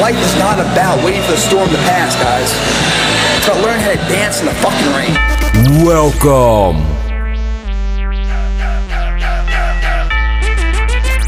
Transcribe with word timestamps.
Life 0.00 0.16
is 0.16 0.34
not 0.40 0.58
about 0.58 1.04
waiting 1.04 1.22
for 1.22 1.30
the 1.30 1.36
storm 1.38 1.68
to 1.68 1.76
pass, 1.86 2.16
guys. 2.16 2.50
It's 3.38 3.46
about 3.46 3.62
learning 3.62 3.80
how 3.80 3.92
to 3.92 4.12
dance 4.12 4.40
in 4.40 4.46
the 4.46 4.54
fucking 4.58 4.90
rain. 4.90 5.14
Welcome 5.86 6.82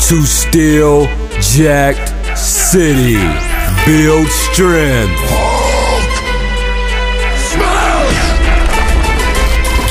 to 0.08 0.26
Steel 0.26 1.06
Jacked 1.38 2.10
City. 2.36 3.22
Build 3.86 4.26
strength. 4.26 5.14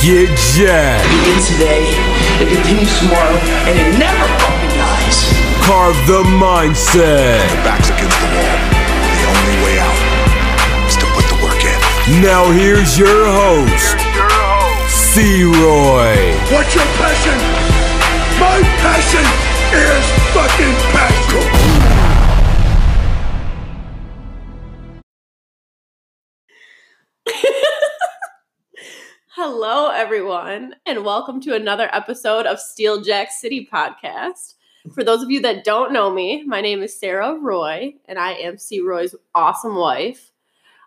Get 0.03 0.27
jacked. 0.51 1.07
begins 1.09 1.47
today, 1.47 1.81
it 2.43 2.47
continues 2.53 2.99
tomorrow, 2.99 3.37
and 3.71 3.79
it 3.79 3.97
never 3.97 4.27
fucking 4.43 4.77
dies. 4.77 5.45
Carve 5.63 5.95
the 6.05 6.21
mindset. 6.37 7.39
backs 7.63 7.89
against 7.89 8.19
the 8.19 8.27
wall. 8.35 8.54
Now 12.07 12.51
here's 12.51 12.99
your 12.99 13.25
host, 13.25 13.97
C-Roy. 14.93 16.35
What's 16.53 16.75
your 16.75 16.85
passion? 16.85 17.33
My 18.39 18.61
passion 18.77 19.25
is 19.73 20.05
fucking 20.29 20.75
passion. 20.93 21.41
Hello, 29.29 29.89
everyone, 29.89 30.75
and 30.85 31.03
welcome 31.03 31.41
to 31.41 31.55
another 31.55 31.89
episode 31.91 32.45
of 32.45 32.59
Steel 32.59 33.01
Jack 33.01 33.31
City 33.31 33.67
Podcast. 33.73 34.53
For 34.93 35.03
those 35.03 35.23
of 35.23 35.31
you 35.31 35.41
that 35.41 35.63
don't 35.63 35.91
know 35.91 36.13
me, 36.13 36.43
my 36.43 36.61
name 36.61 36.83
is 36.83 36.95
Sarah 36.95 37.33
Roy, 37.33 37.95
and 38.07 38.19
I 38.19 38.33
am 38.33 38.59
C. 38.59 38.79
Roy's 38.79 39.15
awesome 39.33 39.73
wife. 39.73 40.31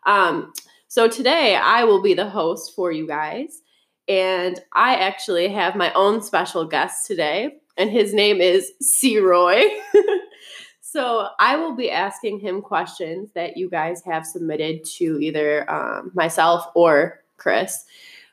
Um, 0.06 0.52
so 0.88 1.06
today 1.06 1.54
I 1.56 1.84
will 1.84 2.02
be 2.02 2.14
the 2.14 2.28
host 2.28 2.74
for 2.74 2.90
you 2.90 3.06
guys, 3.06 3.62
and 4.08 4.58
I 4.74 4.96
actually 4.96 5.48
have 5.48 5.76
my 5.76 5.92
own 5.92 6.22
special 6.22 6.64
guest 6.64 7.06
today, 7.06 7.58
and 7.76 7.90
his 7.90 8.14
name 8.14 8.40
is 8.40 8.72
C. 8.80 9.18
Roy. 9.18 9.62
so 10.80 11.28
I 11.38 11.56
will 11.56 11.76
be 11.76 11.90
asking 11.90 12.40
him 12.40 12.62
questions 12.62 13.30
that 13.34 13.56
you 13.56 13.68
guys 13.68 14.02
have 14.04 14.26
submitted 14.26 14.84
to 14.96 15.18
either 15.20 15.70
um, 15.70 16.10
myself 16.14 16.64
or 16.74 17.22
Chris. 17.36 17.84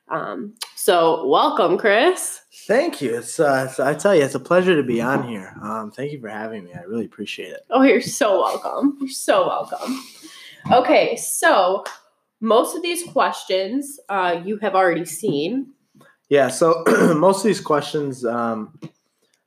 Um, 0.08 0.54
so 0.76 1.28
welcome, 1.28 1.78
Chris. 1.78 2.42
Thank 2.68 3.02
you. 3.02 3.18
It's, 3.18 3.40
uh, 3.40 3.68
it's 3.70 3.80
I 3.80 3.96
tell 3.96 4.16
you, 4.16 4.24
it's 4.24 4.36
a 4.36 4.40
pleasure 4.40 4.76
to 4.76 4.84
be 4.84 5.02
on 5.02 5.28
here. 5.28 5.54
Um, 5.62 5.92
thank 5.92 6.12
you 6.12 6.22
for 6.22 6.30
having 6.30 6.64
me. 6.64 6.74
I 6.74 6.82
really 6.84 7.06
appreciate 7.06 7.52
it. 7.52 7.66
Oh, 7.70 7.82
you're 7.82 8.02
so 8.02 8.42
welcome. 8.42 8.98
You're 9.02 9.10
so 9.10 9.48
welcome. 9.48 10.02
Okay, 10.72 11.16
so 11.16 11.84
most 12.46 12.76
of 12.76 12.82
these 12.82 13.04
questions 13.04 14.00
uh, 14.10 14.40
you 14.44 14.58
have 14.58 14.76
already 14.76 15.06
seen. 15.06 15.74
Yeah. 16.30 16.50
So 16.50 16.84
most 17.18 17.40
of 17.40 17.44
these 17.44 17.62
questions, 17.62 18.24
um, 18.26 18.80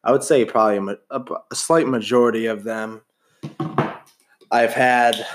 I 0.05 0.13
would 0.13 0.23
say 0.23 0.45
probably 0.45 0.97
a, 1.11 1.21
a, 1.51 1.55
slight 1.55 1.87
majority 1.87 2.47
of 2.47 2.65
them, 2.65 3.03
I've 4.51 4.73
had 4.73 5.27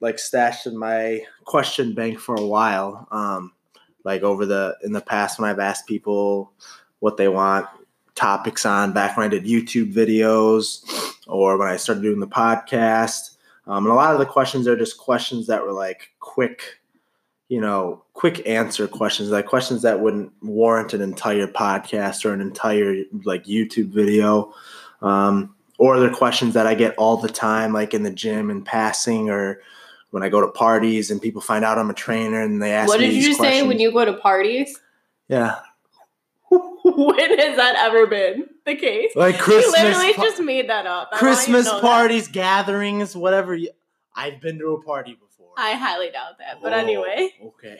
like 0.00 0.18
stashed 0.18 0.66
in 0.66 0.76
my 0.76 1.22
question 1.44 1.94
bank 1.94 2.18
for 2.18 2.34
a 2.34 2.46
while. 2.46 3.06
Um, 3.10 3.52
like 4.04 4.22
over 4.22 4.46
the 4.46 4.76
in 4.82 4.92
the 4.92 5.00
past 5.00 5.38
when 5.38 5.48
I've 5.48 5.60
asked 5.60 5.86
people 5.86 6.52
what 6.98 7.16
they 7.16 7.28
want 7.28 7.66
topics 8.14 8.66
on 8.66 8.92
back 8.92 9.16
when 9.16 9.24
I 9.24 9.28
did 9.28 9.44
YouTube 9.44 9.92
videos 9.92 10.84
or 11.26 11.56
when 11.56 11.68
I 11.68 11.76
started 11.76 12.02
doing 12.02 12.20
the 12.20 12.26
podcast. 12.26 13.36
Um, 13.66 13.84
and 13.84 13.92
a 13.92 13.96
lot 13.96 14.12
of 14.12 14.18
the 14.18 14.26
questions 14.26 14.66
are 14.66 14.76
just 14.76 14.98
questions 14.98 15.46
that 15.46 15.64
were 15.64 15.72
like 15.72 16.10
quick, 16.18 16.80
you 17.52 17.60
know, 17.60 18.02
quick 18.14 18.48
answer 18.48 18.88
questions, 18.88 19.28
like 19.28 19.44
questions 19.44 19.82
that 19.82 20.00
wouldn't 20.00 20.32
warrant 20.40 20.94
an 20.94 21.02
entire 21.02 21.46
podcast 21.46 22.24
or 22.24 22.32
an 22.32 22.40
entire 22.40 23.02
like 23.24 23.44
YouTube 23.44 23.88
video. 23.88 24.54
Um, 25.02 25.54
or 25.76 26.00
they're 26.00 26.08
questions 26.08 26.54
that 26.54 26.66
I 26.66 26.74
get 26.74 26.94
all 26.96 27.18
the 27.18 27.28
time, 27.28 27.74
like 27.74 27.92
in 27.92 28.04
the 28.04 28.10
gym 28.10 28.48
and 28.48 28.64
passing 28.64 29.28
or 29.28 29.60
when 30.12 30.22
I 30.22 30.30
go 30.30 30.40
to 30.40 30.48
parties 30.48 31.10
and 31.10 31.20
people 31.20 31.42
find 31.42 31.62
out 31.62 31.76
I'm 31.76 31.90
a 31.90 31.94
trainer 31.94 32.40
and 32.40 32.62
they 32.62 32.72
ask 32.72 32.88
what 32.88 33.00
me 33.00 33.08
did 33.08 33.16
these 33.16 33.26
you 33.26 33.34
say 33.34 33.62
when 33.66 33.78
you 33.78 33.92
go 33.92 34.06
to 34.06 34.14
parties? 34.14 34.80
Yeah. 35.28 35.60
when 36.50 37.38
has 37.38 37.56
that 37.56 37.74
ever 37.78 38.06
been 38.06 38.46
the 38.64 38.76
case? 38.76 39.12
Like 39.14 39.36
you 39.36 39.42
Christmas 39.42 39.78
literally 39.78 40.14
pa- 40.14 40.22
just 40.22 40.40
made 40.42 40.70
that 40.70 40.86
up. 40.86 41.10
I 41.12 41.16
you 41.16 41.18
Christmas 41.18 41.66
know 41.66 41.74
that. 41.74 41.82
parties, 41.82 42.28
gatherings, 42.28 43.14
whatever. 43.14 43.54
You, 43.54 43.70
I've 44.14 44.40
been 44.40 44.58
to 44.58 44.68
a 44.68 44.82
party 44.82 45.12
before. 45.12 45.31
I 45.56 45.72
highly 45.74 46.10
doubt 46.10 46.38
that. 46.38 46.60
But 46.62 46.72
Oh, 46.72 46.76
anyway, 46.76 47.30
Okay. 47.46 47.78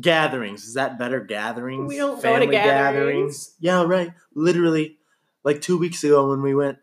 gatherings. 0.00 0.64
Is 0.64 0.74
that 0.74 0.98
better? 0.98 1.20
Gatherings? 1.20 1.88
We 1.88 1.96
don't 1.96 2.22
go 2.22 2.38
to 2.38 2.46
gatherings. 2.46 3.54
Yeah, 3.60 3.84
right. 3.84 4.12
Literally, 4.34 4.98
like 5.44 5.60
two 5.60 5.78
weeks 5.78 6.02
ago 6.04 6.30
when 6.30 6.42
we 6.42 6.54
went 6.54 6.78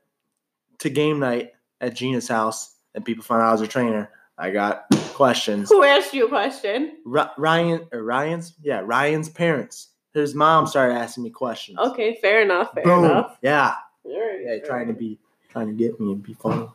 to 0.80 0.90
game 0.90 1.20
night 1.20 1.52
at 1.82 1.94
Gina's 1.96 2.28
house 2.28 2.76
and 2.96 3.04
people 3.06 3.24
found 3.24 3.42
out 3.42 3.50
I 3.50 3.52
was 3.52 3.62
a 3.62 3.68
trainer, 3.68 4.10
I 4.38 4.52
got 4.52 4.86
questions. 5.14 5.70
who 5.70 5.84
asked 5.84 6.14
you 6.14 6.26
a 6.26 6.30
question? 6.30 6.98
Ri- 7.06 7.24
Ryan, 7.38 7.88
or 7.92 8.04
Ryan's? 8.04 8.54
Yeah, 8.62 8.82
Ryan's 8.86 9.30
parents. 9.30 9.90
His 10.14 10.34
mom 10.34 10.66
started 10.66 10.96
asking 10.96 11.24
me 11.26 11.30
questions. 11.30 11.78
Okay, 11.78 12.18
fair 12.22 12.42
enough. 12.42 12.74
Fair 12.74 12.84
Boom. 12.84 13.06
enough. 13.06 13.38
Yeah. 13.42 13.76
Yeah, 14.06 14.58
trying 14.66 14.88
to 14.88 14.94
be, 14.94 15.20
trying 15.50 15.68
to 15.68 15.74
get 15.74 16.00
me 16.00 16.14
and 16.14 16.24
be 16.24 16.34
funny. 16.34 16.68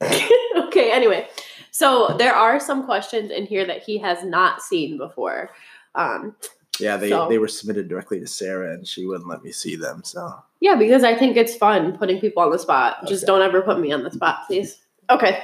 okay, 0.76 0.92
anyway. 0.92 1.28
So 1.70 2.14
there 2.18 2.34
are 2.34 2.58
some 2.58 2.84
questions 2.84 3.30
in 3.30 3.46
here 3.46 3.66
that 3.66 3.82
he 3.82 3.98
has 3.98 4.24
not 4.24 4.62
seen 4.62 4.96
before. 4.98 5.50
Um, 5.94 6.36
Yeah, 6.78 6.98
they, 6.98 7.08
So- 7.08 7.28
they 7.28 7.38
were 7.38 7.48
submitted 7.48 7.88
directly 7.88 8.20
to 8.20 8.26
Sarah 8.26 8.74
and 8.74 8.86
she 8.86 9.06
wouldn't 9.06 9.28
let 9.28 9.42
me 9.42 9.50
see 9.52 9.76
them. 9.76 10.02
So 10.04 10.34
yeah, 10.60 10.74
because 10.74 11.04
I 11.04 11.14
think 11.14 11.36
it's 11.36 11.56
fun 11.56 11.96
putting 11.96 12.20
people 12.20 12.42
on 12.42 12.50
the 12.50 12.58
spot. 12.58 13.06
Just 13.06 13.26
don't 13.26 13.40
ever 13.42 13.62
put 13.62 13.80
me 13.80 13.92
on 13.92 14.02
the 14.04 14.10
spot, 14.10 14.46
please. 14.46 14.80
Okay. 15.08 15.42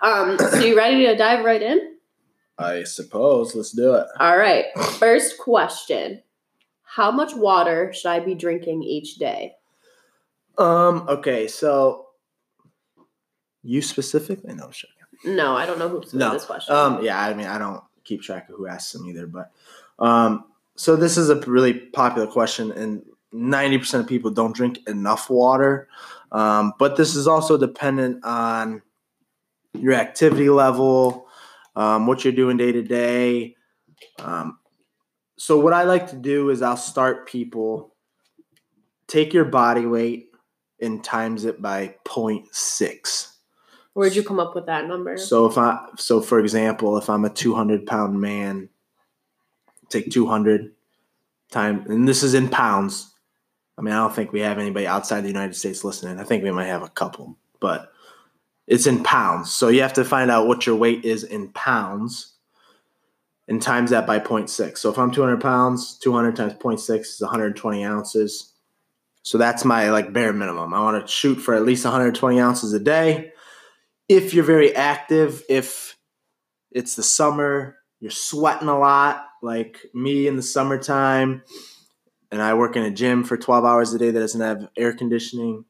Um, 0.00 0.38
so 0.38 0.58
you 0.58 0.76
ready 0.76 1.06
to 1.06 1.16
dive 1.16 1.44
right 1.44 1.62
in? 1.62 1.96
I 2.58 2.84
suppose 2.84 3.54
let's 3.54 3.72
do 3.72 3.94
it. 3.94 4.06
All 4.18 4.36
right. 4.36 4.66
First 4.98 5.38
question. 5.38 6.22
How 6.82 7.10
much 7.10 7.34
water 7.34 7.92
should 7.92 8.08
I 8.08 8.20
be 8.20 8.34
drinking 8.34 8.82
each 8.84 9.16
day? 9.16 9.54
Um. 10.58 11.06
Okay. 11.08 11.48
So 11.48 12.03
you 13.64 13.82
specifically? 13.82 14.54
No. 14.54 14.70
No, 15.24 15.56
I 15.56 15.66
don't 15.66 15.78
know 15.78 15.88
who 15.88 16.02
No. 16.12 16.32
this 16.32 16.44
question. 16.44 16.74
Um. 16.74 17.02
Yeah. 17.02 17.18
I 17.20 17.34
mean, 17.34 17.46
I 17.46 17.58
don't 17.58 17.82
keep 18.04 18.22
track 18.22 18.48
of 18.48 18.56
who 18.56 18.66
asks 18.66 18.92
them 18.92 19.06
either, 19.06 19.26
but 19.26 19.50
um. 19.98 20.44
So 20.76 20.96
this 20.96 21.16
is 21.16 21.30
a 21.30 21.36
really 21.40 21.72
popular 21.74 22.26
question, 22.26 22.72
and 22.72 23.02
ninety 23.32 23.78
percent 23.78 24.02
of 24.02 24.08
people 24.08 24.30
don't 24.30 24.54
drink 24.54 24.80
enough 24.86 25.30
water. 25.30 25.88
Um. 26.30 26.74
But 26.78 26.96
this 26.96 27.14
is 27.16 27.26
also 27.26 27.56
dependent 27.56 28.24
on 28.24 28.82
your 29.72 29.94
activity 29.94 30.48
level, 30.50 31.26
um, 31.76 32.06
what 32.06 32.24
you're 32.24 32.32
doing 32.32 32.56
day 32.56 32.72
to 32.72 32.82
day. 32.82 33.56
Um, 34.20 34.58
so 35.36 35.58
what 35.58 35.72
I 35.72 35.82
like 35.82 36.10
to 36.10 36.16
do 36.16 36.50
is 36.50 36.62
I'll 36.62 36.76
start 36.76 37.26
people 37.26 37.94
take 39.06 39.34
your 39.34 39.44
body 39.44 39.84
weight 39.84 40.28
and 40.80 41.02
times 41.02 41.44
it 41.44 41.60
by 41.60 41.96
0.6. 42.06 43.33
Where'd 43.94 44.14
you 44.14 44.24
come 44.24 44.40
up 44.40 44.54
with 44.54 44.66
that 44.66 44.86
number? 44.86 45.16
So 45.16 45.46
if 45.46 45.56
I 45.56 45.88
so 45.96 46.20
for 46.20 46.40
example, 46.40 46.98
if 46.98 47.08
I'm 47.08 47.24
a 47.24 47.30
200 47.30 47.86
pound 47.86 48.20
man, 48.20 48.68
take 49.88 50.10
200 50.10 50.72
time, 51.50 51.86
and 51.88 52.06
this 52.06 52.22
is 52.22 52.34
in 52.34 52.48
pounds. 52.48 53.12
I 53.78 53.82
mean, 53.82 53.94
I 53.94 53.98
don't 53.98 54.14
think 54.14 54.32
we 54.32 54.40
have 54.40 54.58
anybody 54.58 54.86
outside 54.86 55.22
the 55.22 55.28
United 55.28 55.54
States 55.54 55.84
listening. 55.84 56.20
I 56.20 56.24
think 56.24 56.44
we 56.44 56.50
might 56.50 56.66
have 56.66 56.82
a 56.82 56.88
couple, 56.88 57.36
but 57.60 57.92
it's 58.66 58.86
in 58.86 59.02
pounds. 59.02 59.52
So 59.52 59.68
you 59.68 59.82
have 59.82 59.94
to 59.94 60.04
find 60.04 60.30
out 60.30 60.46
what 60.46 60.66
your 60.66 60.76
weight 60.76 61.04
is 61.04 61.24
in 61.24 61.48
pounds 61.50 62.32
and 63.46 63.60
times 63.60 63.90
that 63.90 64.06
by 64.06 64.18
0.6. 64.18 64.78
So 64.78 64.90
if 64.90 64.98
I'm 64.98 65.10
200 65.10 65.40
pounds, 65.40 65.98
200 65.98 66.36
times 66.36 66.54
0.6 66.54 67.00
is 67.00 67.20
120 67.20 67.84
ounces. 67.84 68.52
So 69.22 69.38
that's 69.38 69.64
my 69.64 69.90
like 69.90 70.12
bare 70.12 70.32
minimum. 70.32 70.74
I 70.74 70.80
want 70.80 71.04
to 71.04 71.12
shoot 71.12 71.36
for 71.36 71.54
at 71.54 71.64
least 71.64 71.84
120 71.84 72.40
ounces 72.40 72.72
a 72.72 72.80
day. 72.80 73.32
If 74.08 74.34
you're 74.34 74.44
very 74.44 74.74
active, 74.74 75.42
if 75.48 75.96
it's 76.70 76.96
the 76.96 77.02
summer, 77.02 77.76
you're 78.00 78.10
sweating 78.10 78.68
a 78.68 78.78
lot, 78.78 79.26
like 79.42 79.78
me 79.94 80.26
in 80.26 80.36
the 80.36 80.42
summertime, 80.42 81.42
and 82.30 82.42
I 82.42 82.54
work 82.54 82.76
in 82.76 82.82
a 82.82 82.90
gym 82.90 83.24
for 83.24 83.36
12 83.36 83.64
hours 83.64 83.94
a 83.94 83.98
day 83.98 84.10
that 84.10 84.20
doesn't 84.20 84.40
have 84.40 84.68
air 84.76 84.92
conditioning, 84.92 85.64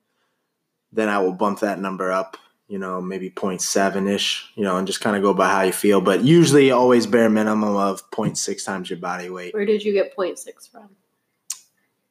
then 0.93 1.09
I 1.09 1.19
will 1.19 1.33
bump 1.33 1.61
that 1.61 1.79
number 1.79 2.11
up, 2.11 2.37
you 2.69 2.79
know, 2.79 3.01
maybe 3.01 3.31
0.7 3.31 4.09
ish, 4.09 4.51
you 4.55 4.65
know, 4.65 4.79
and 4.79 4.87
just 4.87 5.01
kind 5.01 5.17
of 5.17 5.23
go 5.23 5.35
by 5.35 5.49
how 5.49 5.63
you 5.63 5.73
feel. 5.73 6.01
But 6.01 6.25
usually 6.25 6.71
always 6.71 7.07
bare 7.07 7.29
minimum 7.29 7.77
of 7.77 8.11
0.6 8.11 8.65
times 8.65 8.89
your 8.89 8.99
body 8.99 9.29
weight. 9.29 9.53
Where 9.55 9.67
did 9.67 9.85
you 9.85 9.93
get 9.93 10.17
0.6 10.17 10.71
from? 10.71 10.89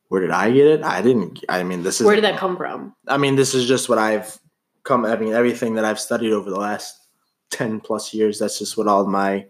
Where 0.10 0.22
did 0.22 0.32
I 0.32 0.52
get 0.52 0.68
it? 0.68 0.84
I 0.84 1.02
didn't. 1.02 1.44
I 1.50 1.64
mean, 1.64 1.82
this 1.82 2.00
is. 2.00 2.06
Where 2.06 2.16
did 2.16 2.26
that 2.26 2.38
come 2.38 2.56
from? 2.56 2.96
I 3.08 3.18
mean, 3.18 3.36
this 3.36 3.56
is 3.56 3.68
just 3.68 3.90
what 3.90 3.98
I've 3.98 4.38
come. 4.84 5.06
I 5.06 5.16
mean, 5.16 5.34
everything 5.34 5.76
that 5.76 5.86
I've 5.86 6.00
studied 6.00 6.32
over 6.32 6.50
the 6.50 6.60
last 6.60 7.00
ten 7.50 7.80
plus 7.80 8.14
years. 8.14 8.40
That's 8.40 8.60
just 8.60 8.78
what 8.78 8.88
all 8.88 9.06
my 9.06 9.46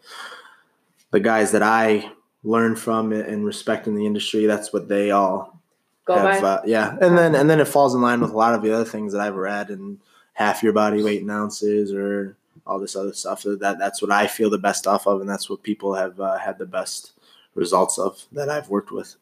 the 1.12 1.20
guys 1.20 1.52
that 1.52 1.64
I 1.64 2.12
learned 2.44 2.80
from 2.80 3.12
and 3.14 3.46
respect 3.46 3.88
in 3.88 3.96
the 3.96 4.06
industry. 4.06 4.46
That's 4.46 4.74
what 4.74 4.90
they 4.90 5.12
all 5.12 5.60
Go 6.06 6.16
have, 6.16 6.42
by. 6.42 6.48
uh, 6.48 6.62
yeah, 6.66 6.98
and 7.02 7.18
then 7.18 7.36
and 7.36 7.50
then 7.50 7.60
it 7.60 7.68
falls 7.68 7.96
in 7.96 8.02
line 8.02 8.22
with 8.22 8.32
a 8.32 8.38
lot 8.38 8.54
of 8.54 8.62
the 8.62 8.74
other 8.74 8.86
things 8.86 9.14
that 9.14 9.22
I've 9.22 9.36
read 9.36 9.70
and 9.70 10.00
half 10.34 10.64
your 10.64 10.74
body 10.74 11.02
weight 11.04 11.22
in 11.22 11.30
ounces 11.30 11.94
or 11.94 12.36
all 12.66 12.80
this 12.80 12.96
other 12.96 13.14
stuff. 13.14 13.44
That 13.44 13.78
that's 13.80 14.02
what 14.02 14.12
I 14.12 14.28
feel 14.28 14.50
the 14.50 14.58
best 14.58 14.88
off 14.88 15.08
of, 15.08 15.22
and 15.22 15.30
that's 15.30 15.50
what 15.50 15.64
people 15.64 15.94
have 15.96 16.20
uh, 16.20 16.38
had 16.38 16.58
the 16.58 16.66
best 16.66 17.14
results 17.56 17.98
of 17.98 18.26
that 18.32 18.50
I've 18.50 18.70
worked 18.70 18.92
with. 18.92 19.16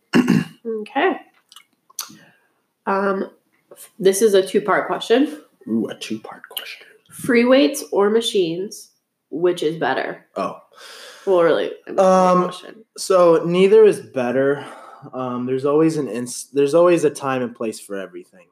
Okay. 0.66 1.16
Um, 2.86 3.32
this 4.00 4.22
is 4.22 4.34
a 4.34 4.46
two 4.46 4.62
part 4.62 4.88
question. 4.88 5.42
Ooh, 5.68 5.88
a 5.88 5.96
two 5.96 6.20
part 6.20 6.44
question. 6.50 6.88
Free 7.12 7.46
weights 7.46 7.84
or 7.92 8.10
machines, 8.10 8.92
which 9.30 9.64
is 9.64 9.78
better? 9.78 10.26
Oh, 10.36 10.60
Well, 11.26 11.42
really, 11.44 11.72
Um, 11.98 12.52
so 12.98 13.44
neither 13.46 13.84
is 13.84 14.00
better. 14.00 14.66
Um, 15.14 15.46
there's 15.46 15.66
always 15.66 15.98
an 15.98 16.08
ins- 16.08 16.50
there's 16.52 16.74
always 16.74 17.04
a 17.04 17.10
time 17.10 17.42
and 17.42 17.56
place 17.56 17.80
for 17.80 17.96
everything. 17.96 18.48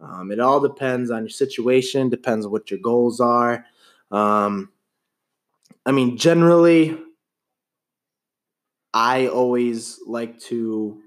Um, 0.00 0.30
it 0.32 0.40
all 0.40 0.60
depends 0.60 1.10
on 1.10 1.22
your 1.22 1.30
situation, 1.30 2.08
depends 2.08 2.46
on 2.46 2.52
what 2.52 2.70
your 2.70 2.80
goals 2.80 3.20
are. 3.20 3.64
Um, 4.10 4.70
I 5.86 5.92
mean, 5.92 6.16
generally, 6.16 6.98
I 8.92 9.26
always 9.26 10.00
like 10.06 10.38
to, 10.40 11.00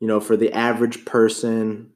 you 0.00 0.06
know, 0.06 0.20
for 0.20 0.36
the 0.36 0.52
average 0.52 1.04
person, 1.04 1.92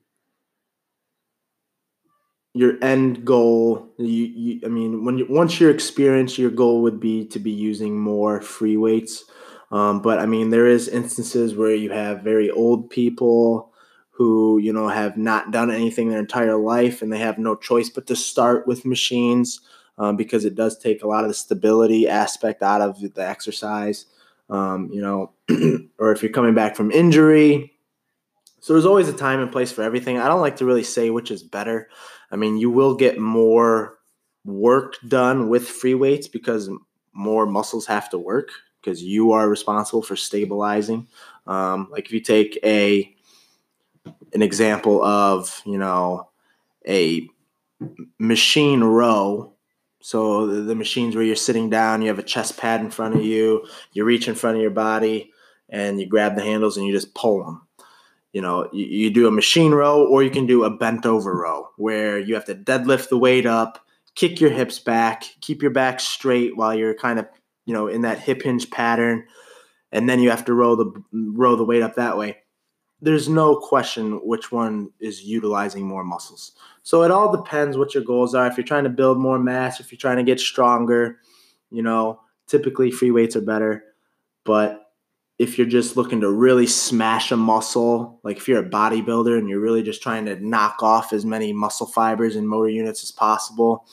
your 2.55 2.83
end 2.83 3.25
goal, 3.25 3.93
you, 3.99 4.07
you 4.07 4.61
I 4.65 4.69
mean, 4.69 5.05
when 5.05 5.19
you, 5.19 5.27
once 5.29 5.61
you're 5.61 5.73
experienced, 5.73 6.39
your 6.39 6.51
goal 6.51 6.83
would 6.83 7.01
be 7.01 7.27
to 7.27 7.41
be 7.41 7.51
using 7.51 7.99
more 7.99 8.41
free 8.41 8.77
weights. 8.77 9.25
Um, 9.73 10.01
but 10.01 10.21
I 10.21 10.27
mean, 10.27 10.51
there 10.51 10.69
is 10.69 10.87
instances 10.87 11.57
where 11.57 11.75
you 11.75 11.91
have 11.91 12.23
very 12.23 12.51
old 12.51 12.91
people 12.91 13.73
who 14.11 14.59
you 14.59 14.73
know 14.73 14.87
have 14.87 15.17
not 15.17 15.51
done 15.51 15.73
anything 15.73 16.09
their 16.09 16.21
entire 16.21 16.57
life, 16.57 17.03
and 17.03 17.13
they 17.13 17.19
have 17.19 17.39
no 17.39 17.57
choice 17.57 17.91
but 17.91 18.07
to 18.07 18.15
start 18.15 18.69
with 18.69 18.87
machines 18.87 19.61
um, 19.99 20.17
because 20.17 20.45
it 20.45 20.55
does 20.55 20.79
take 20.79 21.03
a 21.03 21.09
lot 21.09 21.25
of 21.25 21.29
the 21.29 21.35
stability 21.35 22.09
aspect 22.09 22.63
out 22.63 22.81
of 22.81 23.01
the 23.15 23.29
exercise. 23.29 24.07
Um, 24.49 24.91
you 24.93 25.01
know, 25.03 25.33
or 25.99 26.13
if 26.13 26.23
you're 26.23 26.31
coming 26.31 26.55
back 26.55 26.77
from 26.77 26.93
injury. 26.93 27.74
So 28.65 28.73
there's 28.73 28.87
always 28.87 29.11
a 29.11 29.13
time 29.13 29.41
and 29.41 29.53
place 29.53 29.71
for 29.71 29.83
everything. 29.83 30.17
I 30.17 30.27
don't 30.27 30.41
like 30.41 30.57
to 30.57 30.65
really 30.65 30.85
say 30.85 31.11
which 31.11 31.31
is 31.31 31.43
better. 31.43 31.91
I 32.31 32.37
mean, 32.37 32.57
you 32.57 32.71
will 32.71 32.95
get 32.95 33.19
more 33.19 33.99
work 34.47 34.97
done 35.07 35.51
with 35.51 35.69
free 35.69 35.93
weights 35.93 36.29
because 36.29 36.71
more 37.13 37.45
muscles 37.45 37.85
have 37.85 38.09
to 38.09 38.19
work 38.19 38.49
because 38.81 39.03
you 39.03 39.33
are 39.33 39.51
responsible 39.51 40.01
for 40.01 40.17
stabilizing. 40.17 41.09
Um, 41.47 41.89
like 41.91 42.07
if 42.07 42.13
you 42.13 42.21
take 42.21 42.59
a 42.65 43.15
an 44.33 44.41
example 44.41 45.05
of 45.05 45.61
you 45.67 45.77
know 45.77 46.31
a 46.89 47.29
machine 48.19 48.81
row. 48.81 49.53
So 50.01 50.47
the, 50.47 50.63
the 50.63 50.75
machines 50.75 51.15
where 51.15 51.25
you're 51.25 51.37
sitting 51.37 51.69
down, 51.69 52.01
you 52.01 52.09
have 52.09 52.19
a 52.19 52.23
chest 52.23 52.57
pad 52.57 52.81
in 52.81 52.91
front 52.91 53.15
of 53.15 53.23
you, 53.23 53.67
you 53.93 54.05
reach 54.05 54.27
in 54.27 54.35
front 54.35 54.57
of 54.57 54.63
your 54.63 54.71
body, 54.71 55.35
and 55.69 56.01
you 56.01 56.07
grab 56.07 56.35
the 56.35 56.43
handles 56.43 56.79
and 56.79 56.87
you 56.87 56.95
just 56.95 57.15
pull 57.15 57.45
them 57.45 57.61
you 58.35 58.43
know 58.43 58.69
you, 58.71 58.85
you 58.85 59.11
do 59.11 59.27
a 59.27 59.31
machine 59.31 59.73
row 59.73 60.07
or 60.07 60.23
you 60.23 60.31
can 60.31 60.45
do 60.45 60.65
a 60.65 60.71
bent 60.71 61.07
over 61.07 61.35
row 61.35 61.71
where 61.79 62.19
you 62.19 62.35
have 62.35 62.45
to 62.45 62.55
deadlift 62.55 63.09
the 63.09 63.17
weight 63.17 63.47
up 63.47 63.87
kick 64.15 64.41
your 64.41 64.51
hips 64.51 64.79
back 64.79 65.25
keep 65.41 65.63
your 65.63 65.71
back 65.71 65.99
straight 66.01 66.55
while 66.55 66.75
you're 66.75 66.95
kind 66.95 67.19
of 67.19 67.27
you 67.65 67.73
know 67.73 67.87
in 67.87 68.03
that 68.03 68.19
hip 68.19 68.43
hinge 68.43 68.71
pattern 68.71 69.25
and 69.95 70.09
then 70.09 70.19
you 70.21 70.29
have 70.29 70.45
to 70.45 70.53
row 70.53 70.75
the 70.75 70.93
row 71.13 71.55
the 71.55 71.65
weight 71.65 71.81
up 71.81 71.95
that 71.95 72.19
way. 72.19 72.39
There's 73.01 73.29
no 73.29 73.55
question 73.57 74.21
which 74.25 74.51
one 74.51 74.91
is 74.99 75.23
utilizing 75.23 75.87
more 75.87 76.03
muscles. 76.03 76.53
So 76.83 77.05
it 77.05 77.11
all 77.11 77.35
depends 77.35 77.77
what 77.77 77.95
your 77.95 78.03
goals 78.03 78.35
are. 78.35 78.47
If 78.47 78.57
you're 78.57 78.67
trying 78.67 78.85
to 78.85 78.91
build 78.91 79.19
more 79.19 79.39
mass 79.39 79.81
if 79.81 79.93
you're 79.93 79.99
trying 79.99 80.17
to 80.17 80.25
get 80.25 80.41
stronger 80.41 81.19
you 81.71 81.83
know 81.83 82.21
typically 82.49 82.91
free 82.91 83.13
weights 83.13 83.37
are 83.37 83.41
better. 83.41 83.85
But 84.45 84.84
if 85.39 85.59
you're 85.59 85.67
just 85.67 85.97
looking 85.97 86.21
to 86.21 86.31
really 86.31 86.67
smash 86.67 87.33
a 87.33 87.37
muscle, 87.37 88.21
like 88.23 88.37
if 88.37 88.47
you're 88.47 88.65
a 88.65 88.69
bodybuilder 88.69 89.37
and 89.37 89.49
you're 89.49 89.61
really 89.61 89.83
just 89.83 90.03
trying 90.03 90.27
to 90.27 90.37
knock 90.37 90.83
off 90.83 91.13
as 91.13 91.25
many 91.25 91.53
muscle 91.53 91.87
fibers 91.87 92.37
and 92.37 92.49
motor 92.49 92.69
units 92.69 93.03
as 93.03 93.11
possible, 93.11 93.85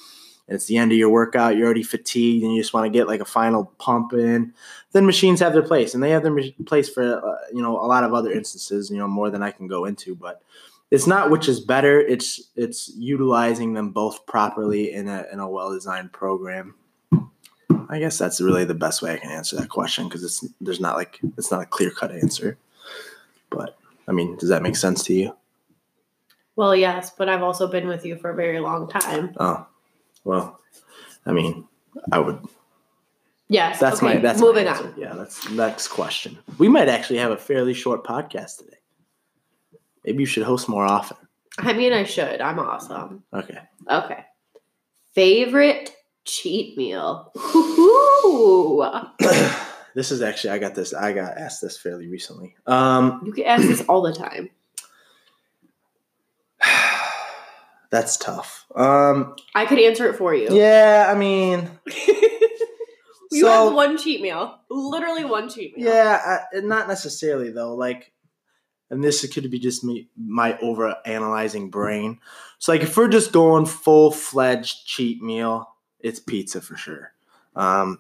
and 0.47 0.55
it's 0.55 0.65
the 0.65 0.77
end 0.77 0.91
of 0.91 0.97
your 0.97 1.09
workout, 1.09 1.55
you're 1.55 1.65
already 1.65 1.83
fatigued 1.83 2.43
and 2.43 2.53
you 2.53 2.61
just 2.61 2.73
want 2.73 2.85
to 2.85 2.95
get 2.95 3.07
like 3.07 3.21
a 3.21 3.25
final 3.25 3.65
pump 3.79 4.13
in, 4.13 4.53
then 4.91 5.05
machines 5.05 5.39
have 5.39 5.53
their 5.53 5.63
place, 5.63 5.93
and 5.93 6.03
they 6.03 6.11
have 6.11 6.23
their 6.23 6.37
place 6.65 6.89
for 6.89 7.25
uh, 7.25 7.37
you 7.51 7.61
know 7.61 7.77
a 7.77 7.87
lot 7.87 8.03
of 8.03 8.13
other 8.13 8.31
instances, 8.31 8.91
you 8.91 8.97
know 8.97 9.07
more 9.07 9.31
than 9.31 9.41
I 9.41 9.51
can 9.51 9.67
go 9.67 9.85
into, 9.85 10.15
but 10.15 10.43
it's 10.91 11.07
not 11.07 11.31
which 11.31 11.47
is 11.47 11.59
better. 11.59 11.99
It's 11.99 12.51
it's 12.55 12.91
utilizing 12.95 13.73
them 13.73 13.91
both 13.91 14.25
properly 14.27 14.91
in 14.91 15.07
a 15.07 15.25
in 15.31 15.39
a 15.39 15.49
well 15.49 15.71
designed 15.71 16.11
program. 16.11 16.75
I 17.89 17.99
guess 17.99 18.17
that's 18.17 18.41
really 18.41 18.65
the 18.65 18.73
best 18.73 19.01
way 19.01 19.13
I 19.13 19.17
can 19.17 19.31
answer 19.31 19.55
that 19.57 19.69
question 19.69 20.07
because 20.07 20.23
it's 20.23 20.45
there's 20.61 20.79
not 20.79 20.95
like 20.95 21.19
it's 21.37 21.51
not 21.51 21.61
a 21.61 21.65
clear 21.65 21.91
cut 21.91 22.11
answer. 22.11 22.57
But 23.49 23.77
I 24.07 24.11
mean, 24.11 24.37
does 24.37 24.49
that 24.49 24.63
make 24.63 24.75
sense 24.75 25.03
to 25.05 25.13
you? 25.13 25.35
Well, 26.55 26.75
yes, 26.75 27.11
but 27.17 27.29
I've 27.29 27.43
also 27.43 27.67
been 27.67 27.87
with 27.87 28.05
you 28.05 28.17
for 28.17 28.29
a 28.29 28.35
very 28.35 28.59
long 28.59 28.87
time. 28.87 29.33
Oh, 29.39 29.65
well, 30.23 30.59
I 31.25 31.31
mean, 31.31 31.67
I 32.11 32.19
would. 32.19 32.39
Yes. 33.47 33.79
That's 33.79 33.97
okay, 33.97 34.15
my 34.15 34.21
that's 34.21 34.39
moving 34.39 34.65
my 34.65 34.77
on. 34.77 34.93
Yeah, 34.97 35.13
that's 35.13 35.49
next 35.49 35.89
question. 35.89 36.37
We 36.57 36.69
might 36.69 36.87
actually 36.87 37.19
have 37.19 37.31
a 37.31 37.37
fairly 37.37 37.73
short 37.73 38.03
podcast 38.05 38.59
today. 38.59 38.77
Maybe 40.05 40.19
you 40.19 40.25
should 40.25 40.43
host 40.43 40.69
more 40.69 40.85
often. 40.85 41.17
I 41.57 41.73
mean, 41.73 41.93
I 41.93 42.03
should. 42.03 42.41
I'm 42.41 42.59
awesome. 42.59 43.23
Okay. 43.33 43.59
Okay. 43.89 44.25
Favorite 45.13 45.95
cheat 46.25 46.77
meal? 46.77 47.31
This 49.93 50.09
is 50.09 50.21
actually 50.21 50.51
I 50.51 50.57
got 50.59 50.73
this 50.73 50.93
I 50.93 51.11
got 51.11 51.37
asked 51.37 51.61
this 51.61 51.77
fairly 51.77 52.07
recently. 52.07 52.55
Um, 52.65 53.21
You 53.25 53.33
get 53.33 53.45
asked 53.45 53.67
this 53.67 53.81
all 53.89 54.01
the 54.01 54.13
time. 54.13 54.49
that's 57.91 58.15
tough. 58.17 58.65
Um, 58.73 59.35
I 59.53 59.65
could 59.65 59.79
answer 59.79 60.09
it 60.09 60.15
for 60.15 60.33
you. 60.33 60.47
yeah, 60.55 61.11
I 61.13 61.17
mean, 61.17 61.69
you 63.31 63.41
So- 63.41 63.65
have 63.65 63.73
one 63.73 63.97
cheat 63.97 64.21
meal. 64.21 64.59
Literally 64.69 65.25
one 65.25 65.49
cheat 65.49 65.77
meal. 65.77 65.87
Yeah, 65.87 66.39
I, 66.53 66.59
not 66.61 66.87
necessarily 66.87 67.51
though. 67.51 67.75
Like, 67.75 68.13
and 68.89 69.03
this 69.03 69.27
could 69.33 69.49
be 69.51 69.59
just 69.59 69.83
me, 69.83 70.07
my 70.17 70.57
over 70.59 70.95
analyzing 71.05 71.69
brain. 71.69 72.19
So, 72.59 72.71
like, 72.71 72.81
if 72.81 72.95
we're 72.95 73.09
just 73.09 73.33
going 73.33 73.65
full 73.65 74.11
fledged 74.11 74.85
cheat 74.85 75.21
meal, 75.21 75.67
it's 76.03 76.19
pizza 76.19 76.61
for 76.61 76.75
sure. 76.75 77.13
Um, 77.55 77.99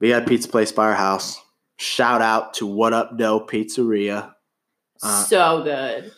we 0.00 0.08
got 0.10 0.22
a 0.22 0.26
pizza 0.26 0.48
place 0.48 0.72
by 0.72 0.86
our 0.86 0.94
house. 0.94 1.40
Shout 1.76 2.22
out 2.22 2.54
to 2.54 2.66
What 2.66 2.92
Up 2.92 3.16
Dough 3.16 3.46
Pizzeria. 3.46 4.34
Uh, 5.02 5.24
so 5.24 5.62
good. 5.62 6.12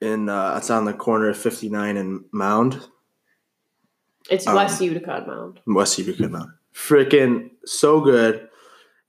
in 0.00 0.28
uh, 0.28 0.54
it's 0.58 0.70
on 0.70 0.84
the 0.84 0.92
corner 0.92 1.28
of 1.28 1.38
59 1.38 1.96
and 1.96 2.24
Mound, 2.32 2.80
It's 4.30 4.46
um, 4.46 4.54
West 4.54 4.80
Utica 4.80 5.24
Mound. 5.26 5.60
West 5.66 5.98
Utica 5.98 6.28
Mound. 6.28 6.50
Freaking 6.74 7.50
so 7.64 8.00
good. 8.00 8.48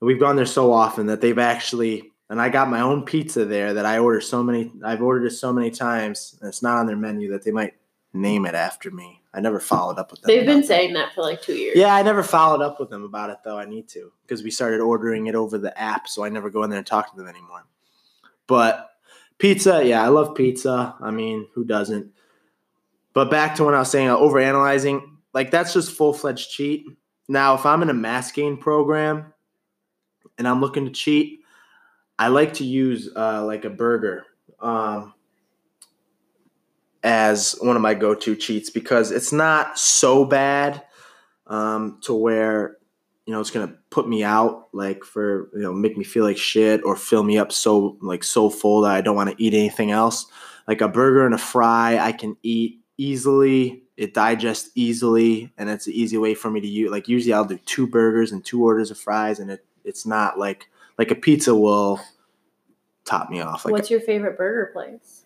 We've 0.00 0.20
gone 0.20 0.36
there 0.36 0.46
so 0.46 0.72
often 0.72 1.06
that 1.06 1.20
they've 1.20 1.38
actually 1.38 2.12
and 2.28 2.40
I 2.40 2.48
got 2.48 2.68
my 2.68 2.80
own 2.80 3.04
pizza 3.04 3.44
there 3.44 3.74
that 3.74 3.86
I 3.86 3.98
order 3.98 4.20
so 4.20 4.42
many 4.42 4.72
I've 4.84 5.02
ordered 5.02 5.26
it 5.26 5.30
so 5.30 5.52
many 5.52 5.70
times 5.70 6.36
and 6.40 6.48
it's 6.48 6.62
not 6.62 6.78
on 6.78 6.86
their 6.86 6.96
menu 6.96 7.30
that 7.32 7.44
they 7.44 7.50
might 7.50 7.74
name 8.16 8.46
it 8.46 8.54
after 8.54 8.90
me. 8.90 9.22
I 9.32 9.40
never 9.40 9.60
followed 9.60 9.98
up 9.98 10.10
with 10.10 10.22
them. 10.22 10.28
They've 10.28 10.46
been 10.46 10.58
about 10.58 10.60
that. 10.62 10.66
saying 10.66 10.94
that 10.94 11.14
for 11.14 11.20
like 11.20 11.42
two 11.42 11.54
years. 11.54 11.76
Yeah, 11.76 11.94
I 11.94 12.02
never 12.02 12.22
followed 12.22 12.62
up 12.62 12.80
with 12.80 12.90
them 12.90 13.04
about 13.04 13.30
it 13.30 13.38
though. 13.44 13.58
I 13.58 13.66
need 13.66 13.88
to 13.90 14.12
because 14.22 14.42
we 14.42 14.50
started 14.50 14.80
ordering 14.80 15.26
it 15.26 15.34
over 15.34 15.58
the 15.58 15.78
app, 15.78 16.08
so 16.08 16.24
I 16.24 16.28
never 16.30 16.50
go 16.50 16.62
in 16.62 16.70
there 16.70 16.78
and 16.78 16.86
talk 16.86 17.10
to 17.10 17.16
them 17.16 17.28
anymore. 17.28 17.66
But 18.46 18.90
pizza, 19.38 19.84
yeah, 19.84 20.02
I 20.02 20.08
love 20.08 20.34
pizza. 20.34 20.94
I 21.00 21.10
mean, 21.10 21.48
who 21.54 21.64
doesn't? 21.64 22.12
But 23.12 23.30
back 23.30 23.56
to 23.56 23.64
when 23.64 23.74
I 23.74 23.80
was 23.80 23.90
saying 23.90 24.08
uh, 24.08 24.16
over 24.16 24.38
analyzing, 24.38 25.18
like 25.34 25.50
that's 25.50 25.72
just 25.72 25.92
full 25.92 26.12
fledged 26.12 26.50
cheat. 26.50 26.86
Now, 27.28 27.54
if 27.54 27.66
I'm 27.66 27.82
in 27.82 27.90
a 27.90 27.94
mass 27.94 28.32
gain 28.32 28.56
program 28.56 29.32
and 30.38 30.46
I'm 30.46 30.60
looking 30.60 30.84
to 30.86 30.90
cheat, 30.90 31.40
I 32.18 32.28
like 32.28 32.54
to 32.54 32.64
use 32.64 33.10
uh, 33.14 33.44
like 33.44 33.64
a 33.64 33.70
burger. 33.70 34.24
Um, 34.60 35.12
as 37.06 37.56
one 37.60 37.76
of 37.76 37.82
my 37.82 37.94
go-to 37.94 38.34
cheats 38.34 38.68
because 38.68 39.12
it's 39.12 39.32
not 39.32 39.78
so 39.78 40.24
bad 40.24 40.82
um, 41.46 42.00
to 42.02 42.12
where 42.12 42.78
you 43.26 43.32
know 43.32 43.40
it's 43.40 43.52
gonna 43.52 43.76
put 43.90 44.08
me 44.08 44.24
out 44.24 44.66
like 44.72 45.04
for 45.04 45.48
you 45.54 45.60
know 45.60 45.72
make 45.72 45.96
me 45.96 46.02
feel 46.02 46.24
like 46.24 46.36
shit 46.36 46.82
or 46.84 46.96
fill 46.96 47.22
me 47.22 47.38
up 47.38 47.52
so 47.52 47.96
like 48.02 48.24
so 48.24 48.50
full 48.50 48.80
that 48.80 48.90
I 48.90 49.02
don't 49.02 49.14
want 49.14 49.30
to 49.30 49.42
eat 49.42 49.54
anything 49.54 49.92
else. 49.92 50.26
Like 50.66 50.80
a 50.80 50.88
burger 50.88 51.24
and 51.24 51.34
a 51.34 51.38
fry, 51.38 51.96
I 51.96 52.10
can 52.10 52.36
eat 52.42 52.80
easily. 52.98 53.84
It 53.96 54.12
digests 54.12 54.70
easily, 54.74 55.52
and 55.56 55.70
it's 55.70 55.86
an 55.86 55.92
easy 55.92 56.18
way 56.18 56.34
for 56.34 56.50
me 56.50 56.60
to 56.60 56.66
use. 56.66 56.90
Like 56.90 57.06
usually, 57.06 57.32
I'll 57.32 57.44
do 57.44 57.58
two 57.66 57.86
burgers 57.86 58.32
and 58.32 58.44
two 58.44 58.64
orders 58.64 58.90
of 58.90 58.98
fries, 58.98 59.38
and 59.38 59.48
it 59.52 59.64
it's 59.84 60.06
not 60.06 60.40
like 60.40 60.68
like 60.98 61.12
a 61.12 61.14
pizza 61.14 61.54
will 61.54 62.00
top 63.04 63.30
me 63.30 63.40
off. 63.40 63.64
Like 63.64 63.70
What's 63.70 63.90
your 63.92 64.00
favorite 64.00 64.36
burger 64.36 64.72
place? 64.72 65.22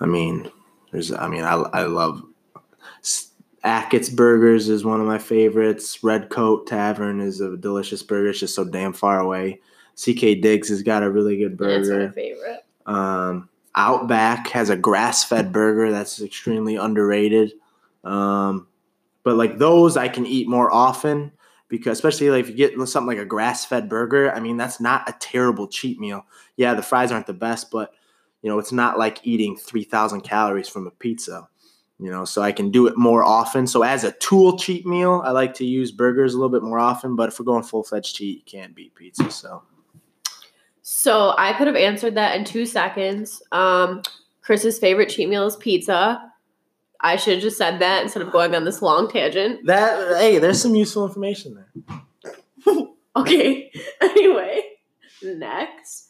I 0.00 0.06
mean, 0.06 0.50
there's. 0.90 1.12
I 1.12 1.28
mean, 1.28 1.44
I 1.44 1.54
I 1.54 1.84
love 1.84 2.22
Ackett's 3.64 4.08
Burgers 4.08 4.68
is 4.68 4.84
one 4.84 5.00
of 5.00 5.06
my 5.06 5.18
favorites. 5.18 6.02
Red 6.02 6.30
Coat 6.30 6.66
Tavern 6.66 7.20
is 7.20 7.40
a 7.40 7.56
delicious 7.56 8.02
burger. 8.02 8.30
It's 8.30 8.40
just 8.40 8.54
so 8.54 8.64
damn 8.64 8.92
far 8.92 9.20
away. 9.20 9.60
CK 9.96 10.40
Diggs 10.40 10.68
has 10.68 10.82
got 10.82 11.02
a 11.02 11.10
really 11.10 11.36
good 11.36 11.56
That's 11.58 11.88
my 11.88 11.94
burger. 11.94 12.12
favorite. 12.12 12.64
Um, 12.86 13.48
Outback 13.74 14.48
has 14.48 14.68
a 14.68 14.76
grass-fed 14.76 15.52
burger 15.52 15.90
that's 15.92 16.20
extremely 16.20 16.76
underrated. 16.76 17.52
Um, 18.04 18.66
but 19.22 19.36
like 19.36 19.58
those, 19.58 19.96
I 19.96 20.08
can 20.08 20.26
eat 20.26 20.48
more 20.48 20.72
often 20.72 21.32
because, 21.68 21.98
especially 21.98 22.30
like 22.30 22.40
if 22.44 22.50
you 22.50 22.56
get 22.56 22.74
something 22.88 23.06
like 23.06 23.18
a 23.18 23.24
grass-fed 23.24 23.88
burger, 23.88 24.32
I 24.32 24.40
mean 24.40 24.56
that's 24.56 24.80
not 24.80 25.08
a 25.08 25.14
terrible 25.20 25.68
cheat 25.68 26.00
meal. 26.00 26.26
Yeah, 26.56 26.74
the 26.74 26.82
fries 26.82 27.12
aren't 27.12 27.28
the 27.28 27.32
best, 27.32 27.70
but 27.70 27.94
you 28.42 28.50
know 28.50 28.58
it's 28.58 28.72
not 28.72 28.98
like 28.98 29.20
eating 29.26 29.56
three 29.56 29.84
thousand 29.84 30.22
calories 30.22 30.68
from 30.68 30.86
a 30.86 30.90
pizza. 30.90 31.48
You 31.98 32.10
know, 32.10 32.24
so 32.24 32.42
I 32.42 32.50
can 32.50 32.72
do 32.72 32.88
it 32.88 32.96
more 32.96 33.22
often. 33.22 33.68
So 33.68 33.82
as 33.82 34.02
a 34.02 34.10
tool 34.12 34.58
cheat 34.58 34.84
meal, 34.84 35.22
I 35.24 35.30
like 35.30 35.54
to 35.54 35.64
use 35.64 35.92
burgers 35.92 36.34
a 36.34 36.36
little 36.36 36.50
bit 36.50 36.64
more 36.64 36.80
often. 36.80 37.14
But 37.14 37.28
if 37.28 37.38
we're 37.38 37.44
going 37.44 37.62
full-fledged 37.62 38.16
cheat, 38.16 38.38
you 38.38 38.42
can't 38.44 38.74
beat 38.74 38.92
pizza. 38.96 39.30
So 39.30 39.62
So 40.80 41.34
I 41.38 41.52
could 41.52 41.68
have 41.68 41.76
answered 41.76 42.16
that 42.16 42.36
in 42.36 42.44
two 42.44 42.66
seconds. 42.66 43.40
Um, 43.52 44.02
Chris's 44.40 44.80
favorite 44.80 45.10
cheat 45.10 45.28
meal 45.28 45.46
is 45.46 45.54
pizza. 45.54 46.32
I 47.00 47.16
should 47.16 47.34
have 47.34 47.42
just 47.42 47.58
said 47.58 47.78
that 47.80 48.02
instead 48.02 48.22
of 48.22 48.32
going 48.32 48.54
on 48.54 48.64
this 48.64 48.82
long 48.82 49.08
tangent. 49.08 49.66
that 49.66 50.16
hey, 50.18 50.38
there's 50.38 50.60
some 50.60 50.74
useful 50.74 51.06
information 51.06 51.54
there. 51.54 52.02
Okay. 53.14 53.70
Anyway, 54.02 54.60
next. 55.22 56.08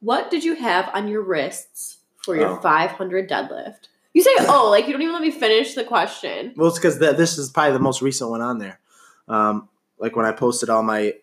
What 0.00 0.30
did 0.30 0.44
you 0.44 0.54
have 0.56 0.90
on 0.94 1.08
your 1.08 1.22
wrists 1.22 1.98
for 2.24 2.36
your 2.36 2.48
Oh. 2.50 2.60
500 2.60 3.28
deadlift? 3.28 3.88
You 4.14 4.22
say, 4.22 4.30
oh, 4.40 4.68
like 4.70 4.86
you 4.86 4.92
don't 4.92 5.02
even 5.02 5.12
let 5.14 5.22
me 5.22 5.30
finish 5.30 5.74
the 5.74 5.84
question. 5.84 6.52
Well, 6.56 6.68
it's 6.68 6.78
because 6.78 6.98
this 6.98 7.38
is 7.38 7.50
probably 7.50 7.72
the 7.74 7.78
most 7.78 8.02
recent 8.02 8.30
one 8.30 8.40
on 8.40 8.58
there. 8.58 8.80
Um, 9.28 9.68
like 9.98 10.16
when 10.16 10.24
I 10.26 10.32
posted 10.32 10.70
all 10.70 10.82
my 10.82 11.14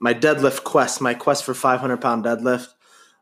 my 0.00 0.14
deadlift 0.14 0.64
quest, 0.64 1.00
my 1.00 1.14
quest 1.14 1.44
for 1.44 1.54
500 1.54 1.98
pound 2.00 2.24
deadlift. 2.24 2.68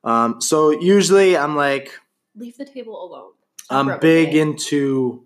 Um, 0.04 0.40
so 0.40 0.70
usually 0.70 1.36
I'm 1.36 1.56
like 1.56 1.92
Leave 2.34 2.56
the 2.56 2.64
table 2.64 3.04
alone. 3.04 3.32
I'm 3.70 3.98
big 4.00 4.34
into 4.34 5.24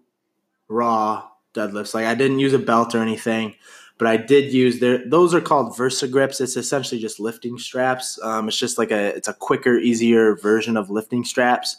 raw 0.68 1.28
deadlifts. 1.54 1.94
Like 1.94 2.06
I 2.06 2.14
didn't 2.14 2.40
use 2.40 2.52
a 2.52 2.58
belt 2.58 2.94
or 2.94 2.98
anything, 2.98 3.54
but 3.98 4.06
I 4.06 4.16
did 4.16 4.52
use 4.52 4.80
their. 4.80 5.08
Those 5.08 5.34
are 5.34 5.40
called 5.40 5.76
Versa 5.76 6.06
Gripps. 6.06 6.40
It's 6.40 6.56
essentially 6.56 7.00
just 7.00 7.18
lifting 7.18 7.58
straps. 7.58 8.18
Um, 8.22 8.48
it's 8.48 8.58
just 8.58 8.78
like 8.78 8.90
a 8.90 9.14
it's 9.16 9.28
a 9.28 9.34
quicker, 9.34 9.78
easier 9.78 10.36
version 10.36 10.76
of 10.76 10.90
lifting 10.90 11.24
straps. 11.24 11.78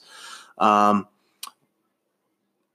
Um, 0.58 1.08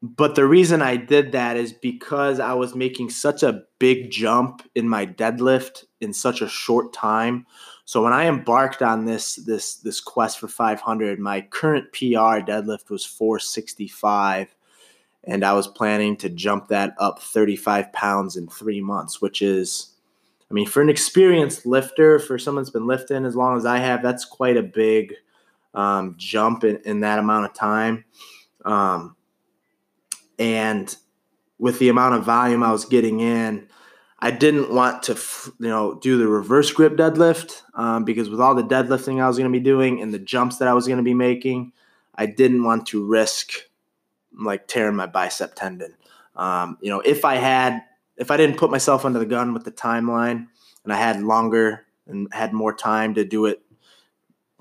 but 0.03 0.35
the 0.35 0.47
reason 0.47 0.83
I 0.83 0.97
did 0.97 1.33
that 1.33 1.57
is 1.57 1.73
because 1.73 2.41
I 2.41 2.55
was 2.55 2.75
making 2.75 3.11
such 3.11 3.45
a 3.45 3.63
big 3.79 4.11
jump 4.11 4.69
in 4.75 4.89
my 4.89 5.07
deadlift 5.07 5.85
in 6.01 6.13
such 6.13 6.43
a 6.43 6.49
short 6.49 6.93
time. 6.93 7.47
So 7.85 8.03
when 8.03 8.13
I 8.13 8.27
embarked 8.27 8.83
on 8.83 9.05
this 9.05 9.37
this 9.37 9.77
this 9.77 10.01
quest 10.01 10.39
for 10.41 10.49
500, 10.49 11.19
my 11.19 11.41
current 11.41 11.93
PR 11.93 12.43
deadlift 12.43 12.91
was 12.91 13.05
465, 13.05 14.55
and 15.25 15.45
I 15.45 15.52
was 15.52 15.69
planning 15.69 16.17
to 16.19 16.29
jump 16.29 16.69
that 16.69 16.95
up 16.99 17.21
35 17.21 17.93
pounds 17.93 18.37
in 18.37 18.49
three 18.49 18.81
months, 18.81 19.21
which 19.21 19.41
is, 19.41 19.93
I 20.50 20.55
mean, 20.55 20.67
for 20.67 20.83
an 20.83 20.88
experienced 20.88 21.64
lifter, 21.64 22.19
for 22.19 22.38
someone 22.38 22.62
that's 22.62 22.71
been 22.71 22.87
lifting 22.87 23.25
as 23.25 23.37
long 23.37 23.57
as 23.57 23.64
I 23.64 23.79
have, 23.79 24.02
that's 24.02 24.25
quite 24.25 24.57
a 24.57 24.62
big 24.62 25.14
um, 25.75 26.17
jump 26.19 26.64
in, 26.64 26.81
in 26.85 27.00
that 27.00 27.19
amount 27.19 27.47
of 27.47 27.55
time. 27.55 28.05
Um, 28.64 29.17
and 30.38 30.95
with 31.59 31.79
the 31.79 31.88
amount 31.88 32.17
of 32.17 32.25
volume 32.25 32.62
I 32.62 32.73
was 32.73 32.85
getting 32.85 33.21
in, 33.21 33.69
I 34.19 34.31
didn't 34.31 34.73
want 34.73 35.05
to, 35.05 35.14
you 35.59 35.69
know, 35.69 35.95
do 35.95 36.19
the 36.19 36.29
reverse 36.29 36.71
grip 36.73 36.97
deadlift 36.97 37.62
um, 37.75 38.05
because 38.05 38.29
with 38.29 38.41
all 38.41 38.55
the 38.55 38.62
deadlifting 38.62 39.21
I 39.21 39.29
was 39.29 39.37
going 39.37 39.50
to 39.50 39.59
be 39.59 39.62
doing 39.62 40.00
and 40.00 40.12
the 40.12 40.19
jumps 40.19 40.59
that 40.59 40.69
I 40.69 40.75
was 40.75 40.87
going 40.87 40.99
to 40.99 41.05
be 41.05 41.14
making, 41.14 41.73
I 42.14 42.26
didn't 42.26 42.62
want 42.64 42.87
to 42.88 43.05
risk 43.05 43.52
like 44.39 44.67
tearing 44.67 44.97
my 44.97 45.07
bicep 45.07 45.55
tendon. 45.55 45.95
Um, 46.37 46.79
you 46.81 46.91
know, 46.91 47.01
if 47.01 47.25
I 47.25 47.37
had, 47.37 47.83
if 48.17 48.31
I 48.31 48.37
didn't 48.37 48.57
put 48.57 48.71
myself 48.71 49.05
under 49.05 49.19
the 49.19 49.27
gun 49.27 49.53
with 49.53 49.65
the 49.65 49.73
timeline 49.73 50.47
and 50.85 50.93
I 50.93 50.97
had 50.97 51.23
longer 51.23 51.87
and 52.07 52.29
had 52.33 52.53
more 52.53 52.75
time 52.75 53.15
to 53.15 53.25
do 53.25 53.47
it 53.47 53.62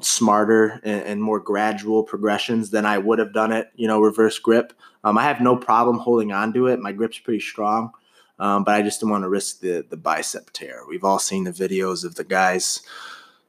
smarter 0.02 0.80
and, 0.84 1.04
and 1.04 1.24
more 1.24 1.40
gradual 1.40 2.04
progressions, 2.04 2.72
then 2.72 2.86
I 2.86 2.98
would 2.98 3.20
have 3.20 3.34
done 3.34 3.52
it, 3.52 3.70
you 3.76 3.88
know, 3.88 4.02
reverse 4.02 4.40
grip. 4.40 4.74
Um, 5.04 5.18
I 5.18 5.24
have 5.24 5.42
no 5.42 5.56
problem 5.56 6.00
holding 6.00 6.32
on 6.32 6.54
to 6.54 6.68
it. 6.68 6.80
My 6.80 6.92
grip's 6.92 7.20
pretty 7.20 7.40
strong, 7.40 7.92
um, 8.40 8.64
but 8.64 8.76
I 8.76 8.82
just 8.82 9.00
didn't 9.00 9.12
want 9.12 9.24
to 9.24 9.30
risk 9.30 9.60
the 9.60 9.86
the 9.90 9.98
bicep 9.98 10.52
tear. 10.52 10.84
We've 10.88 11.04
all 11.04 11.20
seen 11.20 11.44
the 11.44 11.52
videos 11.52 12.04
of 12.04 12.16
the 12.16 12.24
guys 12.24 12.82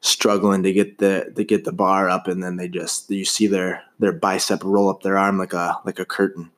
struggling 0.02 0.62
to 0.64 0.72
get 0.72 0.98
the 0.98 1.32
to 1.34 1.44
get 1.44 1.64
the 1.64 1.72
bar 1.72 2.10
up, 2.10 2.28
and 2.28 2.42
then 2.42 2.56
they 2.56 2.68
just 2.68 3.10
you 3.10 3.24
see 3.24 3.46
their 3.46 3.82
their 3.98 4.12
bicep 4.12 4.62
roll 4.62 4.90
up 4.90 5.02
their 5.02 5.16
arm 5.16 5.38
like 5.38 5.54
a 5.54 5.78
like 5.86 5.98
a 5.98 6.04
curtain. 6.04 6.50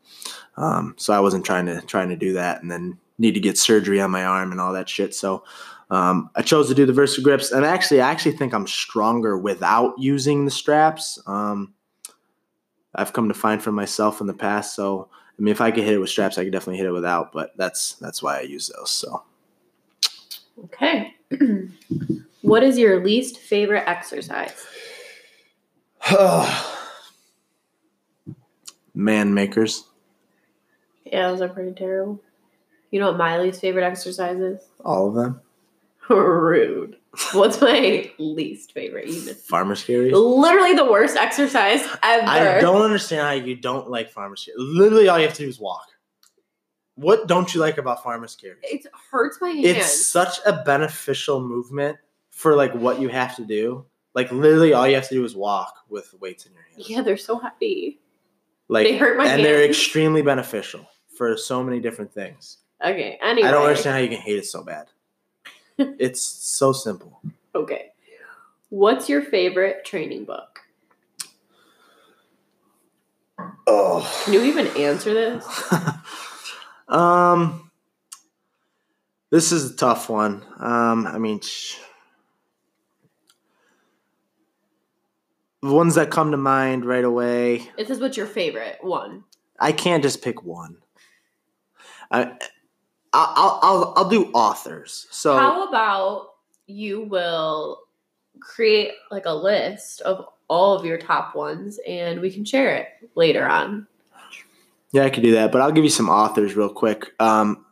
Um, 0.56 0.94
so 0.96 1.12
I 1.12 1.20
wasn't 1.20 1.44
trying 1.44 1.66
to 1.66 1.80
trying 1.82 2.08
to 2.08 2.16
do 2.16 2.32
that, 2.32 2.62
and 2.62 2.70
then 2.70 2.98
need 3.18 3.34
to 3.34 3.40
get 3.40 3.56
surgery 3.56 4.00
on 4.00 4.10
my 4.10 4.24
arm 4.24 4.50
and 4.50 4.60
all 4.60 4.72
that 4.72 4.88
shit. 4.88 5.14
So 5.14 5.44
um, 5.90 6.30
I 6.34 6.42
chose 6.42 6.68
to 6.68 6.74
do 6.74 6.86
the 6.86 6.92
Versa 6.92 7.20
Gripps, 7.20 7.52
and 7.52 7.64
actually, 7.64 8.00
I 8.00 8.10
actually 8.10 8.36
think 8.36 8.52
I'm 8.52 8.66
stronger 8.66 9.38
without 9.38 9.94
using 9.98 10.44
the 10.44 10.50
straps. 10.50 11.20
Um, 11.26 11.74
I've 12.94 13.12
come 13.12 13.28
to 13.28 13.34
find 13.34 13.62
for 13.62 13.72
myself 13.72 14.20
in 14.20 14.26
the 14.26 14.34
past. 14.34 14.74
So 14.74 15.08
I 15.38 15.42
mean, 15.42 15.52
if 15.52 15.60
I 15.60 15.70
could 15.70 15.84
hit 15.84 15.94
it 15.94 15.98
with 15.98 16.10
straps, 16.10 16.38
I 16.38 16.44
could 16.44 16.52
definitely 16.52 16.78
hit 16.78 16.86
it 16.86 16.92
without. 16.92 17.32
But 17.32 17.56
that's 17.56 17.94
that's 17.94 18.22
why 18.22 18.38
I 18.38 18.42
use 18.42 18.70
those. 18.74 18.90
So 18.90 19.22
Okay. 20.64 21.14
what 22.44 22.62
is 22.62 22.78
your 22.78 23.02
least 23.02 23.38
favorite 23.38 23.84
exercise? 23.86 24.52
man 28.94 29.32
makers, 29.32 29.84
Yeah, 31.04 31.30
those 31.30 31.40
are 31.40 31.48
pretty 31.48 31.72
terrible. 31.72 32.20
You 32.90 33.00
know 33.00 33.08
what 33.08 33.16
my 33.16 33.38
least 33.38 33.60
favorite 33.60 33.84
exercise 33.84 34.38
is? 34.38 34.60
all 34.84 35.08
of 35.08 35.14
them. 35.14 35.40
Rude. 36.10 36.96
What's 37.32 37.62
my 37.62 38.10
least 38.18 38.72
favorite? 38.72 39.08
Even 39.08 39.34
Farmers 39.34 39.82
carries. 39.82 40.12
literally 40.12 40.74
the 40.74 40.84
worst 40.84 41.16
exercise 41.16 41.80
ever. 42.02 42.28
I 42.28 42.60
don't 42.60 42.82
understand 42.82 43.22
how 43.22 43.32
you 43.32 43.56
don't 43.56 43.88
like 43.88 44.10
farmers 44.10 44.44
carries. 44.44 44.58
Literally, 44.60 45.08
all 45.08 45.18
you 45.18 45.24
have 45.26 45.34
to 45.36 45.44
do 45.44 45.48
is 45.48 45.58
walk. 45.58 45.86
What 46.96 47.26
don't 47.26 47.52
you 47.54 47.60
like 47.60 47.78
about 47.78 48.02
farmers 48.02 48.36
carries? 48.36 48.58
It 48.62 48.86
hurts 49.10 49.38
my 49.40 49.48
hands. 49.48 49.64
It's 49.64 50.06
such 50.06 50.40
a 50.44 50.62
beneficial 50.64 51.40
movement 51.40 51.96
for 52.34 52.56
like 52.56 52.74
what 52.74 53.00
you 53.00 53.08
have 53.08 53.36
to 53.36 53.44
do. 53.44 53.86
Like 54.14 54.30
literally, 54.30 54.72
all 54.72 54.86
you 54.86 54.94
have 54.96 55.08
to 55.08 55.14
do 55.14 55.24
is 55.24 55.34
walk 55.34 55.74
with 55.88 56.12
weights 56.20 56.46
in 56.46 56.52
your 56.52 56.62
hands. 56.62 56.90
yeah, 56.90 57.02
they're 57.02 57.16
so 57.16 57.38
heavy. 57.38 58.00
Like 58.68 58.86
They 58.86 58.96
hurt 58.96 59.16
my 59.16 59.26
and 59.26 59.44
they're 59.44 59.64
extremely 59.64 60.22
beneficial 60.22 60.86
for 61.16 61.36
so 61.36 61.62
many 61.62 61.80
different 61.80 62.12
things. 62.12 62.58
Okay. 62.84 63.18
Anyway. 63.22 63.48
I 63.48 63.50
don't 63.50 63.62
understand 63.62 63.94
how 63.94 64.00
you 64.00 64.08
can 64.08 64.18
hate 64.18 64.38
it 64.38 64.46
so 64.46 64.62
bad. 64.62 64.88
it's 65.78 66.20
so 66.22 66.72
simple. 66.72 67.20
Okay. 67.54 67.92
What's 68.68 69.08
your 69.08 69.22
favorite 69.22 69.84
training 69.84 70.24
book? 70.24 70.60
Oh. 73.66 74.22
Can 74.24 74.34
you 74.34 74.42
even 74.42 74.66
answer 74.76 75.14
this? 75.14 75.72
um, 76.88 77.70
this 79.30 79.52
is 79.52 79.70
a 79.70 79.76
tough 79.76 80.08
one. 80.08 80.44
Um, 80.58 81.06
I 81.06 81.18
mean, 81.18 81.40
sh- 81.40 81.78
the 85.64 85.72
ones 85.72 85.94
that 85.94 86.10
come 86.10 86.30
to 86.30 86.36
mind 86.36 86.84
right 86.84 87.04
away. 87.04 87.70
It 87.78 87.88
says 87.88 87.98
what's 87.98 88.18
your 88.18 88.26
favorite 88.26 88.78
one. 88.82 89.24
I 89.58 89.72
can't 89.72 90.02
just 90.02 90.22
pick 90.22 90.42
one. 90.42 90.76
I, 92.10 92.32
I'll, 93.14 93.60
I'll, 93.62 93.94
I'll 93.96 94.08
do 94.08 94.30
authors. 94.32 95.06
So 95.10 95.36
How 95.36 95.66
about 95.66 96.34
you 96.66 97.04
will 97.04 97.80
create 98.40 98.92
like 99.10 99.24
a 99.24 99.34
list 99.34 100.02
of 100.02 100.26
all 100.48 100.76
of 100.76 100.84
your 100.84 100.98
top 100.98 101.34
ones 101.34 101.80
and 101.88 102.20
we 102.20 102.30
can 102.30 102.44
share 102.44 102.74
it 102.76 102.88
later 103.14 103.46
on. 103.46 103.86
Yeah, 104.92 105.04
I 105.04 105.10
could 105.10 105.22
do 105.22 105.32
that, 105.32 105.50
but 105.50 105.62
I'll 105.62 105.72
give 105.72 105.84
you 105.84 105.90
some 105.90 106.10
authors 106.10 106.54
real 106.54 106.68
quick. 106.68 107.10
Um, 107.18 107.64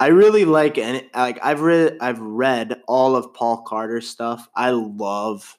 I 0.00 0.08
really 0.08 0.46
like 0.46 0.78
and 0.78 1.04
like 1.14 1.38
I've 1.42 1.60
read 1.60 1.98
I've 2.00 2.20
read 2.20 2.82
all 2.88 3.14
of 3.16 3.34
Paul 3.34 3.58
Carter's 3.58 4.08
stuff. 4.08 4.48
I 4.54 4.70
love 4.70 5.58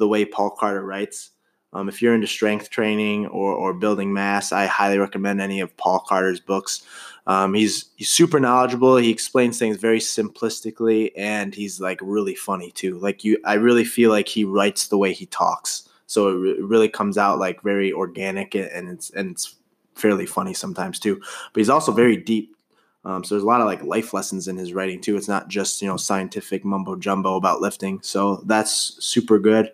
the 0.00 0.08
way 0.08 0.24
Paul 0.24 0.50
Carter 0.50 0.82
writes. 0.82 1.30
Um, 1.72 1.88
if 1.88 2.02
you're 2.02 2.14
into 2.14 2.26
strength 2.26 2.68
training 2.68 3.28
or, 3.28 3.52
or 3.54 3.72
building 3.72 4.12
mass, 4.12 4.50
I 4.50 4.66
highly 4.66 4.98
recommend 4.98 5.40
any 5.40 5.60
of 5.60 5.76
Paul 5.76 6.00
Carter's 6.00 6.40
books. 6.40 6.82
Um, 7.28 7.54
he's 7.54 7.90
he's 7.94 8.10
super 8.10 8.40
knowledgeable. 8.40 8.96
He 8.96 9.10
explains 9.10 9.56
things 9.56 9.76
very 9.76 10.00
simplistically, 10.00 11.12
and 11.16 11.54
he's 11.54 11.80
like 11.80 12.00
really 12.02 12.34
funny 12.34 12.72
too. 12.72 12.98
Like 12.98 13.22
you, 13.22 13.38
I 13.44 13.54
really 13.54 13.84
feel 13.84 14.10
like 14.10 14.26
he 14.26 14.42
writes 14.42 14.88
the 14.88 14.98
way 14.98 15.12
he 15.12 15.26
talks, 15.26 15.88
so 16.06 16.28
it, 16.28 16.32
re- 16.32 16.60
really 16.60 16.88
comes 16.88 17.16
out 17.16 17.38
like 17.38 17.62
very 17.62 17.92
organic, 17.92 18.56
and 18.56 18.88
it's 18.88 19.10
and 19.10 19.30
it's 19.30 19.54
fairly 19.94 20.26
funny 20.26 20.54
sometimes 20.54 20.98
too. 20.98 21.20
But 21.52 21.60
he's 21.60 21.70
also 21.70 21.92
very 21.92 22.16
deep. 22.16 22.56
Um, 23.04 23.24
so 23.24 23.34
there's 23.34 23.42
a 23.42 23.46
lot 23.46 23.60
of 23.60 23.66
like 23.66 23.82
life 23.82 24.12
lessons 24.12 24.48
in 24.48 24.56
his 24.56 24.74
writing 24.74 25.00
too. 25.00 25.16
It's 25.16 25.28
not 25.28 25.48
just 25.48 25.80
you 25.80 25.88
know 25.88 25.96
scientific 25.96 26.64
mumbo 26.64 26.96
jumbo 26.96 27.36
about 27.36 27.60
lifting. 27.60 28.00
So 28.02 28.42
that's 28.46 28.96
super 29.04 29.38
good. 29.38 29.72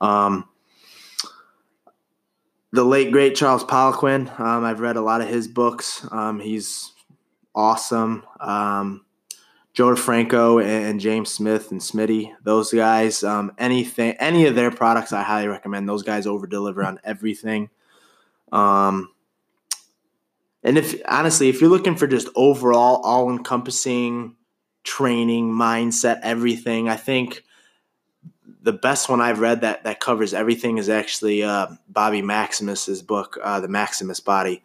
Um, 0.00 0.48
the 2.72 2.84
late 2.84 3.10
great 3.10 3.34
Charles 3.34 3.64
Poliquin. 3.64 4.38
Um, 4.38 4.64
I've 4.64 4.80
read 4.80 4.96
a 4.96 5.00
lot 5.02 5.20
of 5.20 5.28
his 5.28 5.48
books. 5.48 6.06
Um, 6.12 6.38
he's 6.38 6.92
awesome. 7.54 8.24
Um, 8.38 9.04
Joe 9.72 9.94
DeFranco 9.94 10.62
and, 10.62 10.86
and 10.86 11.00
James 11.00 11.30
Smith 11.30 11.70
and 11.70 11.80
Smitty, 11.80 12.32
those 12.44 12.72
guys. 12.72 13.22
Um, 13.22 13.52
anything, 13.58 14.12
any 14.18 14.46
of 14.46 14.54
their 14.54 14.70
products, 14.70 15.12
I 15.12 15.22
highly 15.22 15.48
recommend. 15.48 15.88
Those 15.88 16.02
guys 16.02 16.26
over 16.26 16.46
deliver 16.46 16.84
on 16.84 17.00
everything. 17.04 17.70
Um, 18.52 19.10
and 20.62 20.76
if 20.76 21.00
honestly, 21.06 21.48
if 21.48 21.60
you're 21.60 21.70
looking 21.70 21.96
for 21.96 22.06
just 22.06 22.28
overall, 22.34 23.00
all 23.02 23.30
encompassing 23.30 24.36
training, 24.84 25.52
mindset, 25.52 26.20
everything, 26.22 26.88
I 26.88 26.96
think 26.96 27.44
the 28.62 28.72
best 28.72 29.08
one 29.08 29.20
I've 29.20 29.40
read 29.40 29.62
that 29.62 29.84
that 29.84 30.00
covers 30.00 30.34
everything 30.34 30.78
is 30.78 30.88
actually 30.88 31.42
uh, 31.42 31.68
Bobby 31.88 32.22
Maximus's 32.22 33.02
book, 33.02 33.38
uh, 33.42 33.60
The 33.60 33.68
Maximus 33.68 34.20
Body. 34.20 34.62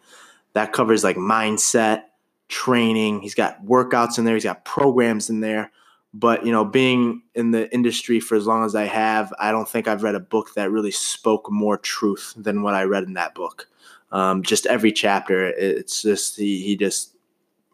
That 0.52 0.72
covers 0.72 1.04
like 1.04 1.16
mindset, 1.16 2.04
training. 2.48 3.20
He's 3.20 3.34
got 3.34 3.64
workouts 3.64 4.18
in 4.18 4.24
there. 4.24 4.34
He's 4.34 4.44
got 4.44 4.64
programs 4.64 5.30
in 5.30 5.40
there. 5.40 5.70
But 6.12 6.46
you 6.46 6.52
know, 6.52 6.64
being 6.64 7.22
in 7.34 7.50
the 7.50 7.72
industry 7.74 8.20
for 8.20 8.36
as 8.36 8.46
long 8.46 8.64
as 8.64 8.74
I 8.74 8.84
have, 8.84 9.32
I 9.38 9.50
don't 9.50 9.68
think 9.68 9.86
I've 9.86 10.02
read 10.02 10.14
a 10.14 10.20
book 10.20 10.54
that 10.54 10.70
really 10.70 10.90
spoke 10.90 11.50
more 11.50 11.76
truth 11.76 12.32
than 12.36 12.62
what 12.62 12.74
I 12.74 12.84
read 12.84 13.04
in 13.04 13.14
that 13.14 13.34
book. 13.34 13.68
Um, 14.12 14.42
just 14.42 14.66
every 14.66 14.92
chapter, 14.92 15.46
it's 15.48 16.02
just 16.02 16.36
he, 16.36 16.62
he 16.62 16.76
just, 16.76 17.16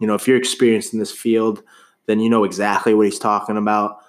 you 0.00 0.06
know, 0.06 0.14
if 0.14 0.26
you're 0.26 0.36
experienced 0.36 0.92
in 0.92 0.98
this 0.98 1.12
field, 1.12 1.62
then 2.06 2.20
you 2.20 2.28
know 2.30 2.44
exactly 2.44 2.94
what 2.94 3.06
he's 3.06 3.18
talking 3.18 3.56
about 3.56 4.02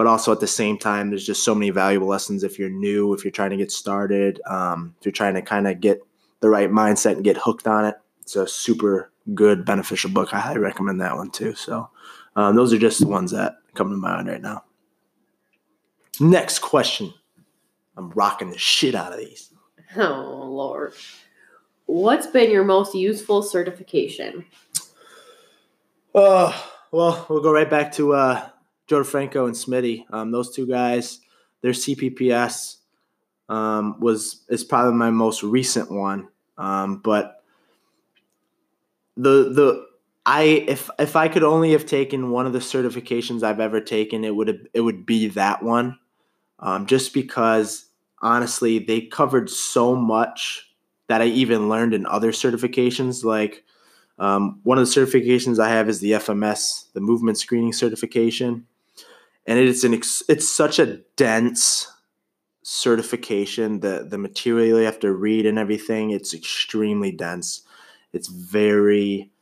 but 0.00 0.06
also 0.06 0.32
at 0.32 0.40
the 0.40 0.46
same 0.46 0.78
time, 0.78 1.10
there's 1.10 1.26
just 1.26 1.44
so 1.44 1.54
many 1.54 1.68
valuable 1.68 2.06
lessons 2.06 2.42
if 2.42 2.58
you're 2.58 2.70
new, 2.70 3.12
if 3.12 3.22
you're 3.22 3.30
trying 3.30 3.50
to 3.50 3.56
get 3.58 3.70
started, 3.70 4.40
um, 4.46 4.94
if 4.98 5.04
you're 5.04 5.12
trying 5.12 5.34
to 5.34 5.42
kind 5.42 5.68
of 5.68 5.78
get 5.78 6.00
the 6.40 6.48
right 6.48 6.70
mindset 6.70 7.16
and 7.16 7.24
get 7.24 7.36
hooked 7.36 7.66
on 7.66 7.84
it. 7.84 7.96
It's 8.22 8.34
a 8.34 8.46
super 8.46 9.12
good, 9.34 9.66
beneficial 9.66 10.08
book. 10.08 10.32
I 10.32 10.40
highly 10.40 10.58
recommend 10.60 11.02
that 11.02 11.16
one 11.16 11.30
too. 11.30 11.54
So 11.54 11.90
um, 12.34 12.56
those 12.56 12.72
are 12.72 12.78
just 12.78 13.00
the 13.00 13.08
ones 13.08 13.30
that 13.32 13.56
come 13.74 13.90
to 13.90 13.96
mind 13.98 14.28
right 14.28 14.40
now. 14.40 14.64
Next 16.18 16.60
question. 16.60 17.12
I'm 17.94 18.08
rocking 18.12 18.48
the 18.48 18.56
shit 18.58 18.94
out 18.94 19.12
of 19.12 19.18
these. 19.18 19.52
Oh 19.96 20.46
Lord. 20.48 20.94
What's 21.90 22.28
been 22.28 22.52
your 22.52 22.62
most 22.62 22.94
useful 22.94 23.42
certification? 23.42 24.44
Oh, 26.14 26.72
well, 26.92 27.26
we'll 27.28 27.42
go 27.42 27.50
right 27.52 27.68
back 27.68 27.90
to 27.94 28.12
uh, 28.14 28.48
Joe 28.86 29.02
Franco 29.02 29.46
and 29.46 29.56
Smitty. 29.56 30.04
Um, 30.12 30.30
those 30.30 30.54
two 30.54 30.68
guys, 30.68 31.18
their 31.62 31.72
CPPS 31.72 32.76
um, 33.48 33.98
was 33.98 34.44
is 34.48 34.62
probably 34.62 34.94
my 34.94 35.10
most 35.10 35.42
recent 35.42 35.90
one. 35.90 36.28
Um, 36.56 36.98
but 36.98 37.42
the 39.16 39.50
the 39.52 39.86
I 40.24 40.42
if 40.68 40.90
if 40.96 41.16
I 41.16 41.26
could 41.26 41.42
only 41.42 41.72
have 41.72 41.86
taken 41.86 42.30
one 42.30 42.46
of 42.46 42.52
the 42.52 42.60
certifications 42.60 43.42
I've 43.42 43.58
ever 43.58 43.80
taken, 43.80 44.22
it 44.22 44.36
would 44.36 44.46
have 44.46 44.60
it 44.74 44.82
would 44.82 45.06
be 45.06 45.26
that 45.30 45.64
one. 45.64 45.98
Um, 46.60 46.86
just 46.86 47.12
because 47.12 47.86
honestly, 48.22 48.78
they 48.78 49.00
covered 49.00 49.50
so 49.50 49.96
much 49.96 50.69
that 51.10 51.20
I 51.20 51.24
even 51.24 51.68
learned 51.68 51.92
in 51.92 52.06
other 52.06 52.30
certifications. 52.30 53.24
Like 53.24 53.64
um, 54.20 54.60
one 54.62 54.78
of 54.78 54.86
the 54.86 55.00
certifications 55.00 55.58
I 55.58 55.68
have 55.68 55.88
is 55.88 55.98
the 55.98 56.12
FMS, 56.12 56.84
the 56.92 57.00
movement 57.00 57.36
screening 57.36 57.72
certification. 57.72 58.68
And 59.44 59.58
it's 59.58 59.82
an 59.82 59.92
ex- 59.92 60.22
it's 60.28 60.48
such 60.48 60.78
a 60.78 60.98
dense 61.16 61.92
certification 62.62 63.80
the 63.80 64.06
the 64.08 64.18
material 64.18 64.78
you 64.78 64.84
have 64.84 65.00
to 65.00 65.12
read 65.12 65.46
and 65.46 65.58
everything 65.58 66.10
it's 66.10 66.32
extremely 66.32 67.10
dense. 67.10 67.62
It's 68.12 68.28
very 68.28 69.32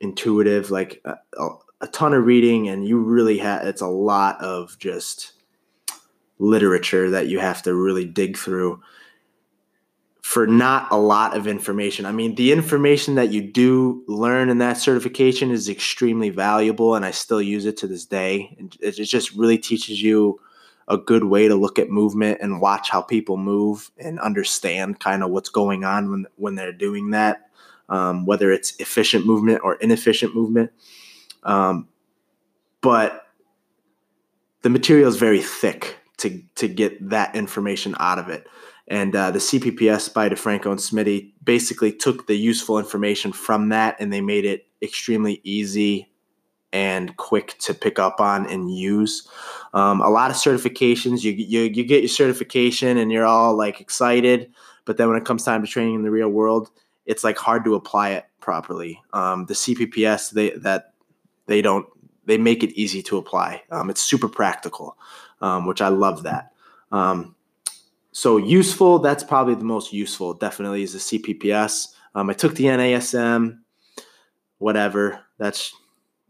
intuitive 0.00 0.72
like 0.72 1.00
a, 1.04 1.48
a 1.80 1.86
ton 1.92 2.12
of 2.12 2.24
reading 2.24 2.68
and 2.68 2.88
you 2.88 2.98
really 2.98 3.38
have 3.38 3.64
it's 3.64 3.82
a 3.82 3.86
lot 3.86 4.42
of 4.42 4.76
just 4.80 5.34
literature 6.40 7.08
that 7.10 7.28
you 7.28 7.38
have 7.38 7.62
to 7.62 7.72
really 7.72 8.04
dig 8.04 8.36
through 8.36 8.82
for 10.32 10.46
not 10.46 10.90
a 10.90 10.96
lot 10.96 11.36
of 11.36 11.46
information. 11.46 12.06
I 12.06 12.12
mean, 12.12 12.36
the 12.36 12.52
information 12.52 13.16
that 13.16 13.32
you 13.32 13.42
do 13.42 14.02
learn 14.08 14.48
in 14.48 14.56
that 14.58 14.78
certification 14.78 15.50
is 15.50 15.68
extremely 15.68 16.30
valuable, 16.30 16.94
and 16.94 17.04
I 17.04 17.10
still 17.10 17.42
use 17.42 17.66
it 17.66 17.76
to 17.78 17.86
this 17.86 18.06
day. 18.06 18.56
It 18.80 18.92
just 18.92 19.34
really 19.34 19.58
teaches 19.58 20.00
you 20.00 20.40
a 20.88 20.96
good 20.96 21.24
way 21.24 21.48
to 21.48 21.54
look 21.54 21.78
at 21.78 21.90
movement 21.90 22.38
and 22.40 22.62
watch 22.62 22.88
how 22.88 23.02
people 23.02 23.36
move 23.36 23.90
and 23.98 24.18
understand 24.20 25.00
kind 25.00 25.22
of 25.22 25.28
what's 25.28 25.50
going 25.50 25.84
on 25.84 26.10
when 26.10 26.26
when 26.36 26.54
they're 26.54 26.72
doing 26.72 27.10
that, 27.10 27.50
um, 27.90 28.24
whether 28.24 28.50
it's 28.50 28.74
efficient 28.76 29.26
movement 29.26 29.60
or 29.62 29.74
inefficient 29.74 30.34
movement. 30.34 30.72
Um, 31.42 31.88
but 32.80 33.26
the 34.62 34.70
material 34.70 35.08
is 35.08 35.16
very 35.16 35.42
thick 35.42 35.98
to 36.16 36.42
to 36.54 36.68
get 36.68 37.10
that 37.10 37.36
information 37.36 37.94
out 38.00 38.18
of 38.18 38.30
it. 38.30 38.46
And 38.92 39.16
uh, 39.16 39.30
the 39.30 39.38
CPPS 39.38 40.12
by 40.12 40.28
DeFranco 40.28 40.66
and 40.66 40.78
Smitty 40.78 41.32
basically 41.42 41.92
took 41.92 42.26
the 42.26 42.36
useful 42.36 42.78
information 42.78 43.32
from 43.32 43.70
that 43.70 43.96
and 43.98 44.12
they 44.12 44.20
made 44.20 44.44
it 44.44 44.66
extremely 44.82 45.40
easy 45.44 46.10
and 46.74 47.16
quick 47.16 47.56
to 47.60 47.72
pick 47.72 47.98
up 47.98 48.20
on 48.20 48.44
and 48.50 48.70
use. 48.70 49.26
Um, 49.72 50.02
a 50.02 50.10
lot 50.10 50.30
of 50.30 50.36
certifications, 50.36 51.24
you, 51.24 51.32
you 51.32 51.62
you 51.62 51.84
get 51.84 52.02
your 52.02 52.08
certification 52.08 52.98
and 52.98 53.10
you're 53.10 53.24
all 53.24 53.56
like 53.56 53.80
excited, 53.80 54.52
but 54.84 54.98
then 54.98 55.08
when 55.08 55.16
it 55.16 55.24
comes 55.24 55.42
time 55.42 55.62
to 55.62 55.66
training 55.66 55.94
in 55.94 56.02
the 56.02 56.10
real 56.10 56.28
world, 56.28 56.68
it's 57.06 57.24
like 57.24 57.38
hard 57.38 57.64
to 57.64 57.74
apply 57.74 58.10
it 58.10 58.26
properly. 58.40 59.00
Um, 59.14 59.46
the 59.46 59.54
CPPS 59.54 60.32
they 60.32 60.50
that 60.50 60.92
they 61.46 61.62
don't 61.62 61.86
they 62.26 62.36
make 62.36 62.62
it 62.62 62.78
easy 62.78 63.02
to 63.04 63.16
apply. 63.16 63.62
Um, 63.70 63.88
it's 63.88 64.02
super 64.02 64.28
practical, 64.28 64.98
um, 65.40 65.64
which 65.64 65.80
I 65.80 65.88
love 65.88 66.24
that. 66.24 66.52
Um, 66.90 67.36
so 68.12 68.36
useful, 68.36 68.98
that's 68.98 69.24
probably 69.24 69.54
the 69.54 69.64
most 69.64 69.92
useful, 69.92 70.34
definitely, 70.34 70.82
is 70.82 70.92
the 70.92 71.18
CPPS. 71.18 71.94
Um, 72.14 72.28
I 72.28 72.34
took 72.34 72.54
the 72.54 72.64
NASM, 72.64 73.58
whatever. 74.58 75.20
That's 75.38 75.74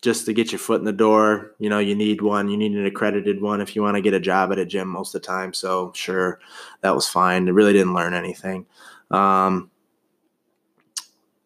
just 0.01 0.27
to 0.27 0.33
get 0.33 0.53
your 0.53 0.61
foot 0.61 0.81
in 0.81 0.85
the 0.85 0.93
door. 0.93 1.55
You 1.59 1.69
know, 1.69 1.81
you 1.81 1.95
need 1.97 2.23
one. 2.23 2.49
You 2.49 2.57
need 2.57 2.73
an 2.73 2.87
accredited 2.87 3.43
one 3.43 3.61
if 3.61 3.75
you 3.75 3.83
want 3.83 3.97
to 3.97 4.01
get 4.01 4.15
a 4.15 4.21
job 4.21 4.53
at 4.53 4.59
a 4.59 4.67
gym 4.67 4.89
most 4.89 5.15
of 5.15 5.23
the 5.23 5.27
time. 5.27 5.53
So 5.53 5.93
sure, 5.95 6.41
that 6.83 6.95
was 6.95 7.09
fine. 7.09 7.49
I 7.49 7.51
really 7.51 7.73
didn't 7.73 7.95
learn 7.95 8.15
anything. 8.15 8.67
Um, 9.11 9.71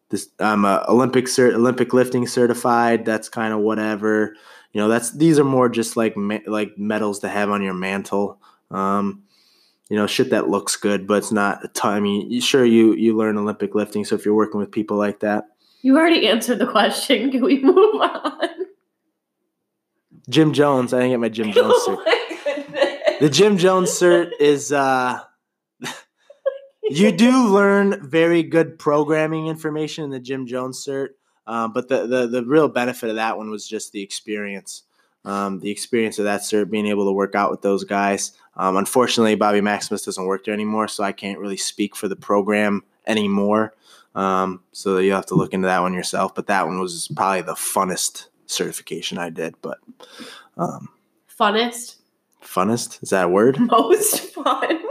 this 0.09 0.29
I'm 0.39 0.65
a 0.65 0.85
Olympic 0.87 1.25
cert, 1.25 1.53
Olympic 1.53 1.93
lifting 1.93 2.27
certified. 2.27 3.05
That's 3.05 3.27
kind 3.27 3.53
of 3.53 3.59
whatever. 3.59 4.35
You 4.71 4.81
know, 4.81 4.87
that's 4.87 5.11
these 5.11 5.39
are 5.39 5.43
more 5.43 5.67
just 5.67 5.97
like 5.97 6.15
like 6.45 6.77
medals 6.77 7.19
to 7.19 7.29
have 7.29 7.49
on 7.49 7.63
your 7.63 7.73
mantle. 7.73 8.39
Um, 8.71 9.23
you 9.89 9.95
know, 9.95 10.07
shit 10.07 10.29
that 10.31 10.49
looks 10.49 10.75
good, 10.75 11.07
but 11.07 11.19
it's 11.19 11.31
not 11.31 11.63
a 11.63 11.67
ton. 11.69 11.93
I 11.93 11.99
mean, 11.99 12.41
sure, 12.41 12.65
you 12.65 12.93
you 12.93 13.15
learn 13.15 13.37
Olympic 13.37 13.73
lifting, 13.73 14.03
so 14.03 14.15
if 14.15 14.25
you're 14.25 14.35
working 14.35 14.59
with 14.59 14.71
people 14.71 14.97
like 14.97 15.21
that, 15.21 15.45
you 15.81 15.97
already 15.97 16.27
answered 16.27 16.59
the 16.59 16.67
question. 16.67 17.31
Can 17.31 17.43
we 17.43 17.61
move 17.61 18.01
on? 18.01 18.49
Gym 20.29 20.51
Jones, 20.51 20.93
I 20.93 20.99
didn't 20.99 21.11
get 21.11 21.19
my 21.19 21.29
Gym 21.29 21.51
Jones 21.53 21.73
oh. 21.87 23.15
The 23.21 23.29
Gym 23.29 23.57
Jones 23.57 23.89
cert 23.91 24.31
is 24.39 24.73
uh 24.73 25.21
you 26.83 27.11
do 27.11 27.47
learn 27.47 28.05
very 28.07 28.43
good 28.43 28.77
programming 28.77 29.47
information 29.47 30.03
in 30.03 30.09
the 30.09 30.19
Gym 30.19 30.47
Jones 30.47 30.85
cert, 30.85 31.09
uh, 31.45 31.69
but 31.69 31.87
the, 31.87 32.05
the 32.07 32.27
the 32.27 32.43
real 32.43 32.67
benefit 32.67 33.09
of 33.09 33.15
that 33.15 33.37
one 33.37 33.49
was 33.49 33.65
just 33.65 33.93
the 33.93 34.01
experience 34.01 34.83
um, 35.27 35.59
the 35.59 35.69
experience 35.69 36.19
of 36.19 36.25
that 36.25 36.41
cert, 36.41 36.69
being 36.69 36.87
able 36.87 37.05
to 37.05 37.11
work 37.11 37.35
out 37.35 37.51
with 37.51 37.61
those 37.61 37.83
guys. 37.83 38.31
Um, 38.57 38.75
unfortunately, 38.75 39.35
Bobby 39.35 39.61
Maximus 39.61 40.03
doesn't 40.03 40.25
work 40.25 40.45
there 40.45 40.53
anymore, 40.53 40.87
so 40.87 41.03
I 41.03 41.11
can't 41.11 41.39
really 41.39 41.57
speak 41.57 41.95
for 41.95 42.07
the 42.07 42.15
program 42.15 42.83
anymore. 43.05 43.73
Um, 44.15 44.63
so 44.71 44.97
you'll 44.97 45.15
have 45.15 45.27
to 45.27 45.35
look 45.35 45.53
into 45.53 45.67
that 45.67 45.81
one 45.81 45.93
yourself. 45.93 46.33
But 46.33 46.47
that 46.47 46.65
one 46.65 46.79
was 46.79 47.07
probably 47.15 47.41
the 47.41 47.53
funnest 47.53 48.27
certification 48.47 49.19
I 49.19 49.29
did. 49.29 49.55
But 49.61 49.77
um, 50.57 50.89
funnest, 51.39 51.97
funnest 52.43 53.01
is 53.03 53.11
that 53.11 53.25
a 53.25 53.29
word? 53.29 53.59
Most 53.59 54.19
fun. 54.33 54.81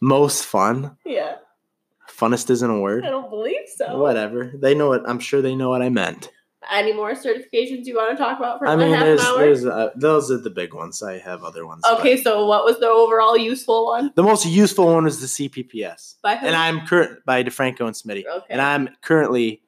Most 0.00 0.44
fun. 0.44 0.96
Yeah. 1.04 1.36
Funnest 2.10 2.50
isn't 2.50 2.70
a 2.70 2.80
word. 2.80 3.04
I 3.04 3.10
don't 3.10 3.30
believe 3.30 3.66
so. 3.74 3.98
Whatever. 3.98 4.52
They 4.54 4.74
know 4.74 4.88
what. 4.88 5.08
I'm 5.08 5.18
sure 5.18 5.40
they 5.40 5.54
know 5.54 5.70
what 5.70 5.82
I 5.82 5.88
meant. 5.88 6.30
Any 6.70 6.92
more 6.92 7.12
certifications 7.12 7.86
you 7.86 7.94
want 7.96 8.16
to 8.16 8.22
talk 8.22 8.38
about 8.38 8.58
for 8.58 8.66
I 8.66 8.76
mean, 8.76 8.92
half 8.92 9.06
an 9.06 9.18
hour? 9.20 9.38
there's 9.38 9.64
uh, 9.64 9.90
those 9.96 10.30
are 10.30 10.38
the 10.38 10.50
big 10.50 10.74
ones. 10.74 11.02
I 11.02 11.18
have 11.18 11.44
other 11.44 11.66
ones. 11.66 11.84
okay, 11.98 12.16
so 12.16 12.44
what 12.46 12.64
was 12.64 12.78
the 12.80 12.88
overall 12.88 13.36
useful 13.36 13.86
one? 13.86 14.10
The 14.14 14.22
most 14.22 14.44
useful 14.46 14.86
one 14.86 15.06
is 15.06 15.20
the 15.20 15.26
CPPS, 15.48 16.16
By 16.22 16.36
who? 16.36 16.46
and 16.46 16.56
I'm 16.56 16.86
current 16.86 17.24
by 17.24 17.42
DeFranco 17.44 17.80
and 17.82 17.94
Smitty, 17.94 18.24
Okay. 18.26 18.46
and 18.50 18.60
I'm 18.60 18.88
currently 19.02 19.62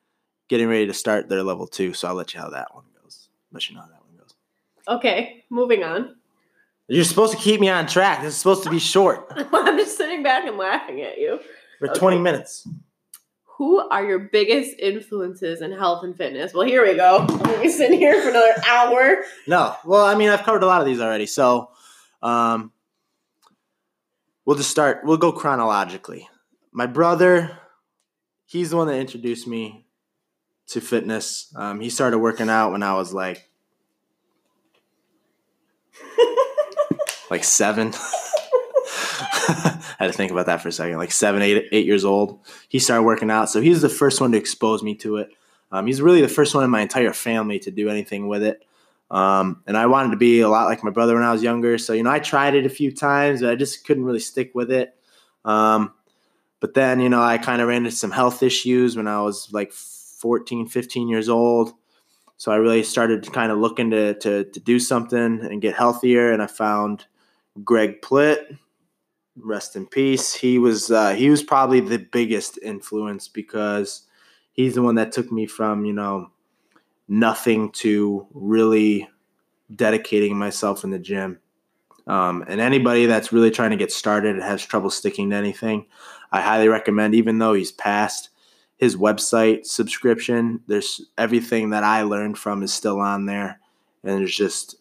getting 0.48 0.68
ready 0.68 0.86
to 0.86 0.94
start 0.94 1.28
their 1.28 1.42
level 1.42 1.66
two. 1.66 1.92
So 1.94 2.08
I'll 2.08 2.14
let 2.14 2.34
you 2.34 2.40
how 2.40 2.50
that 2.50 2.74
one 2.74 2.84
goes. 3.02 3.28
Let 3.52 3.68
you 3.68 3.76
know 3.76 3.82
how 3.82 3.88
that 3.88 4.00
one 4.04 4.16
goes. 4.18 4.34
okay, 4.88 5.44
moving 5.50 5.84
on. 5.84 6.16
You're 6.90 7.04
supposed 7.04 7.32
to 7.34 7.38
keep 7.38 7.60
me 7.60 7.68
on 7.68 7.86
track. 7.86 8.22
This 8.22 8.32
is 8.32 8.38
supposed 8.38 8.62
to 8.64 8.70
be 8.70 8.78
short. 8.78 9.30
I'm 9.36 9.76
just 9.76 9.96
sitting 9.98 10.22
back 10.22 10.46
and 10.46 10.56
laughing 10.56 11.02
at 11.02 11.18
you. 11.18 11.38
For 11.80 11.90
Okay. 11.90 11.98
20 12.00 12.18
minutes. 12.18 12.66
Who 13.58 13.80
are 13.88 14.04
your 14.04 14.20
biggest 14.20 14.78
influences 14.78 15.62
in 15.62 15.72
health 15.72 16.04
and 16.04 16.16
fitness? 16.16 16.54
Well, 16.54 16.64
here 16.64 16.86
we 16.86 16.94
go. 16.94 17.26
Gonna 17.26 17.60
be 17.60 17.68
sitting 17.68 17.98
here 17.98 18.22
for 18.22 18.28
another 18.28 18.54
hour. 18.64 19.24
No. 19.48 19.74
Well, 19.84 20.04
I 20.04 20.14
mean, 20.14 20.28
I've 20.28 20.44
covered 20.44 20.62
a 20.62 20.66
lot 20.66 20.80
of 20.80 20.86
these 20.86 21.00
already. 21.00 21.26
So 21.26 21.70
um, 22.22 22.70
we'll 24.44 24.56
just 24.56 24.70
start. 24.70 25.00
We'll 25.02 25.16
go 25.16 25.32
chronologically. 25.32 26.28
My 26.70 26.86
brother, 26.86 27.58
he's 28.46 28.70
the 28.70 28.76
one 28.76 28.86
that 28.86 28.94
introduced 28.94 29.48
me 29.48 29.86
to 30.68 30.80
fitness. 30.80 31.52
Um, 31.56 31.80
he 31.80 31.90
started 31.90 32.18
working 32.18 32.48
out 32.48 32.70
when 32.70 32.84
I 32.84 32.94
was 32.94 33.12
like, 33.12 33.50
like 37.30 37.42
seven. 37.42 37.92
I 39.48 39.96
had 39.98 40.06
to 40.08 40.12
think 40.12 40.32
about 40.32 40.46
that 40.46 40.60
for 40.60 40.68
a 40.68 40.72
second. 40.72 40.98
Like 40.98 41.12
seven, 41.12 41.42
eight, 41.42 41.66
eight 41.72 41.86
years 41.86 42.04
old. 42.04 42.40
He 42.68 42.78
started 42.78 43.02
working 43.02 43.30
out. 43.30 43.50
So 43.50 43.60
he's 43.60 43.82
the 43.82 43.88
first 43.88 44.20
one 44.20 44.32
to 44.32 44.38
expose 44.38 44.82
me 44.82 44.94
to 44.96 45.16
it. 45.16 45.30
Um, 45.70 45.86
he's 45.86 46.00
really 46.00 46.20
the 46.20 46.28
first 46.28 46.54
one 46.54 46.64
in 46.64 46.70
my 46.70 46.80
entire 46.80 47.12
family 47.12 47.58
to 47.60 47.70
do 47.70 47.88
anything 47.88 48.28
with 48.28 48.42
it. 48.42 48.64
Um, 49.10 49.62
and 49.66 49.76
I 49.76 49.86
wanted 49.86 50.10
to 50.10 50.16
be 50.16 50.40
a 50.40 50.48
lot 50.48 50.66
like 50.66 50.84
my 50.84 50.90
brother 50.90 51.14
when 51.14 51.24
I 51.24 51.32
was 51.32 51.42
younger. 51.42 51.78
So, 51.78 51.92
you 51.92 52.02
know, 52.02 52.10
I 52.10 52.18
tried 52.18 52.54
it 52.54 52.66
a 52.66 52.70
few 52.70 52.92
times, 52.92 53.40
but 53.40 53.50
I 53.50 53.54
just 53.54 53.86
couldn't 53.86 54.04
really 54.04 54.20
stick 54.20 54.54
with 54.54 54.70
it. 54.70 54.94
Um, 55.44 55.94
but 56.60 56.74
then, 56.74 57.00
you 57.00 57.08
know, 57.08 57.22
I 57.22 57.38
kind 57.38 57.62
of 57.62 57.68
ran 57.68 57.84
into 57.84 57.96
some 57.96 58.10
health 58.10 58.42
issues 58.42 58.96
when 58.96 59.06
I 59.06 59.22
was 59.22 59.52
like 59.52 59.72
14, 59.72 60.66
15 60.66 61.08
years 61.08 61.28
old. 61.28 61.72
So 62.36 62.52
I 62.52 62.56
really 62.56 62.82
started 62.82 63.32
kind 63.32 63.50
of 63.50 63.58
looking 63.58 63.90
to, 63.90 64.14
to, 64.14 64.44
to 64.44 64.60
do 64.60 64.78
something 64.78 65.40
and 65.40 65.62
get 65.62 65.74
healthier. 65.74 66.32
And 66.32 66.42
I 66.42 66.46
found 66.46 67.06
Greg 67.64 68.00
Plitt, 68.00 68.58
rest 69.42 69.76
in 69.76 69.86
peace. 69.86 70.34
He 70.34 70.58
was, 70.58 70.90
uh, 70.90 71.14
he 71.14 71.30
was 71.30 71.42
probably 71.42 71.80
the 71.80 71.98
biggest 71.98 72.58
influence 72.62 73.28
because 73.28 74.02
he's 74.52 74.74
the 74.74 74.82
one 74.82 74.96
that 74.96 75.12
took 75.12 75.30
me 75.30 75.46
from, 75.46 75.84
you 75.84 75.92
know, 75.92 76.30
nothing 77.08 77.70
to 77.72 78.26
really 78.32 79.08
dedicating 79.74 80.36
myself 80.36 80.84
in 80.84 80.90
the 80.90 80.98
gym. 80.98 81.40
Um, 82.06 82.42
and 82.48 82.60
anybody 82.60 83.06
that's 83.06 83.32
really 83.32 83.50
trying 83.50 83.70
to 83.70 83.76
get 83.76 83.92
started 83.92 84.34
and 84.34 84.42
has 84.42 84.64
trouble 84.64 84.90
sticking 84.90 85.30
to 85.30 85.36
anything, 85.36 85.86
I 86.32 86.40
highly 86.40 86.68
recommend, 86.68 87.14
even 87.14 87.38
though 87.38 87.52
he's 87.52 87.72
passed, 87.72 88.30
his 88.76 88.96
website 88.96 89.66
subscription. 89.66 90.60
There's 90.66 91.02
everything 91.18 91.70
that 91.70 91.84
I 91.84 92.02
learned 92.02 92.38
from 92.38 92.62
is 92.62 92.72
still 92.72 93.00
on 93.00 93.26
there. 93.26 93.60
And 94.02 94.18
there's 94.18 94.34
just 94.34 94.76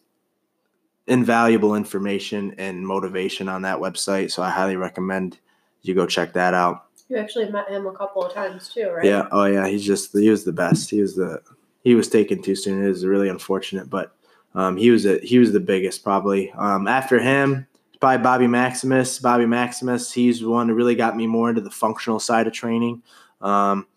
invaluable 1.08 1.76
information 1.76 2.54
and 2.58 2.86
motivation 2.86 3.50
on 3.50 3.62
that 3.64 3.80
website. 3.80 4.32
So 4.32 4.44
I 4.44 4.50
highly 4.50 4.76
recommend 4.76 5.40
you 5.82 5.94
go 5.94 6.06
check 6.06 6.34
that 6.34 6.54
out. 6.54 6.86
You 7.10 7.18
actually 7.18 7.50
met 7.50 7.70
him 7.70 7.88
a 7.88 7.94
couple 7.94 8.24
of 8.24 8.34
times 8.34 8.70
too, 8.70 8.90
right? 8.90 9.06
Yeah. 9.06 9.28
Oh 9.32 9.46
yeah. 9.46 9.68
He's 9.68 9.86
just 9.86 10.12
he 10.12 10.30
was 10.30 10.44
the 10.44 10.52
best. 10.52 10.90
He 10.90 11.02
was 11.02 11.16
the 11.16 11.42
he 11.84 11.96
was 11.96 12.10
taken 12.10 12.42
too 12.42 12.56
soon. 12.56 12.84
It 12.84 12.90
was 12.90 13.06
really 13.06 13.30
unfortunate, 13.30 13.90
but 13.90 14.14
um, 14.54 14.76
he 14.76 14.92
was 14.92 15.06
a 15.06 15.20
he 15.20 15.40
was 15.40 15.54
the 15.54 15.60
biggest 15.62 16.04
probably. 16.04 16.52
Um, 16.52 16.88
after 16.88 17.20
him, 17.20 17.66
probably 18.02 18.24
Bobby 18.24 18.48
Maximus. 18.48 19.20
Bobby 19.20 19.46
Maximus. 19.46 20.12
He's 20.12 20.42
the 20.42 20.50
one 20.50 20.68
who 20.68 20.76
really 20.76 20.96
got 20.96 21.16
me 21.16 21.28
more 21.28 21.50
into 21.50 21.62
the 21.62 21.72
functional 21.72 22.20
side 22.20 22.48
of 22.48 22.54
training. 22.54 23.04
Um, 23.40 23.88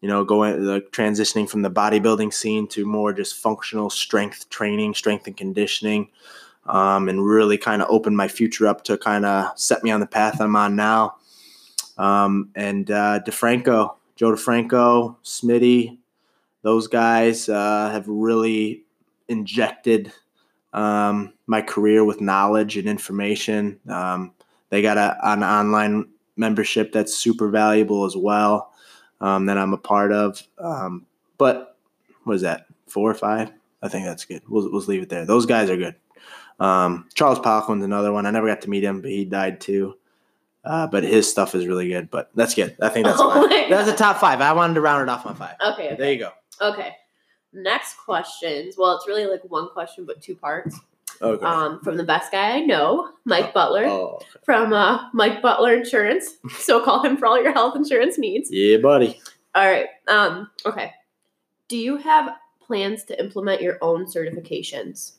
you 0.00 0.08
know, 0.08 0.24
going 0.24 0.64
the 0.64 0.80
transitioning 0.92 1.48
from 1.48 1.62
the 1.62 1.70
bodybuilding 1.70 2.32
scene 2.32 2.66
to 2.68 2.86
more 2.86 3.12
just 3.12 3.36
functional 3.36 3.90
strength 3.90 4.48
training, 4.50 4.94
strength 4.94 5.26
and 5.26 5.36
conditioning, 5.36 6.08
um, 6.66 7.08
and 7.08 7.24
really 7.24 7.58
kind 7.58 7.82
of 7.82 7.88
opened 7.90 8.16
my 8.16 8.28
future 8.28 8.66
up 8.66 8.84
to 8.84 8.96
kind 8.96 9.24
of 9.24 9.58
set 9.58 9.82
me 9.82 9.90
on 9.90 10.00
the 10.00 10.06
path 10.06 10.40
I'm 10.40 10.56
on 10.56 10.76
now. 10.76 11.16
Um, 11.96 12.50
and 12.54 12.90
uh, 12.90 13.20
DeFranco, 13.26 13.94
Joe 14.16 14.32
DeFranco, 14.32 15.16
Smitty, 15.24 15.98
those 16.62 16.88
guys 16.88 17.48
uh, 17.48 17.90
have 17.90 18.08
really 18.08 18.84
injected 19.28 20.12
um, 20.72 21.32
my 21.46 21.60
career 21.60 22.04
with 22.04 22.20
knowledge 22.20 22.76
and 22.76 22.88
information. 22.88 23.78
Um, 23.88 24.32
they 24.70 24.82
got 24.82 24.96
a, 24.96 25.16
an 25.22 25.44
online 25.44 26.08
membership 26.36 26.92
that's 26.92 27.14
super 27.14 27.48
valuable 27.48 28.04
as 28.04 28.16
well 28.16 28.72
um, 29.20 29.46
that 29.46 29.58
I'm 29.58 29.72
a 29.72 29.78
part 29.78 30.12
of. 30.12 30.42
Um, 30.58 31.06
but 31.38 31.76
what 32.24 32.34
is 32.34 32.42
that? 32.42 32.66
Four 32.88 33.10
or 33.10 33.14
five? 33.14 33.52
I 33.82 33.88
think 33.88 34.06
that's 34.06 34.24
good. 34.24 34.42
We'll, 34.48 34.70
we'll 34.72 34.80
leave 34.82 35.02
it 35.02 35.10
there. 35.10 35.26
Those 35.26 35.46
guys 35.46 35.70
are 35.70 35.76
good. 35.76 35.94
Um, 36.60 37.08
Charles 37.14 37.38
Poliquin's 37.38 37.84
another 37.84 38.12
one. 38.12 38.26
I 38.26 38.30
never 38.30 38.46
got 38.46 38.62
to 38.62 38.70
meet 38.70 38.84
him, 38.84 39.00
but 39.00 39.10
he 39.10 39.24
died 39.24 39.60
too. 39.60 39.96
Uh, 40.64 40.86
but 40.86 41.04
his 41.04 41.30
stuff 41.30 41.54
is 41.54 41.66
really 41.66 41.88
good. 41.88 42.10
But 42.10 42.30
that's 42.34 42.54
good. 42.54 42.76
I 42.80 42.88
think 42.88 43.06
that's 43.06 43.18
Oh 43.22 43.48
That's 43.68 43.90
the 43.90 43.96
top 43.96 44.18
five. 44.18 44.40
I 44.40 44.52
wanted 44.52 44.74
to 44.74 44.80
round 44.80 45.02
it 45.02 45.08
off 45.12 45.24
my 45.24 45.34
five. 45.34 45.56
Okay. 45.60 45.88
okay. 45.88 45.96
There 45.96 46.12
you 46.12 46.18
go. 46.18 46.30
Okay. 46.60 46.94
Next 47.52 47.96
questions. 47.98 48.76
Well, 48.78 48.96
it's 48.96 49.06
really 49.06 49.26
like 49.26 49.42
one 49.44 49.68
question, 49.68 50.06
but 50.06 50.22
two 50.22 50.34
parts. 50.34 50.78
Okay. 51.20 51.44
Um, 51.44 51.80
from 51.80 51.96
the 51.96 52.02
best 52.02 52.32
guy 52.32 52.56
I 52.56 52.60
know, 52.60 53.10
Mike 53.24 53.54
Butler, 53.54 53.84
oh, 53.84 54.20
from 54.42 54.72
uh, 54.72 55.10
Mike 55.12 55.40
Butler 55.42 55.74
Insurance. 55.74 56.36
So 56.58 56.82
call 56.84 57.04
him 57.04 57.16
for 57.16 57.26
all 57.26 57.40
your 57.40 57.52
health 57.52 57.76
insurance 57.76 58.18
needs. 58.18 58.50
yeah, 58.50 58.78
buddy. 58.78 59.20
All 59.54 59.66
right. 59.66 59.86
Um, 60.08 60.50
okay. 60.66 60.92
Do 61.68 61.76
you 61.76 61.98
have 61.98 62.34
plans 62.60 63.04
to 63.04 63.20
implement 63.20 63.62
your 63.62 63.78
own 63.80 64.06
certifications? 64.06 65.12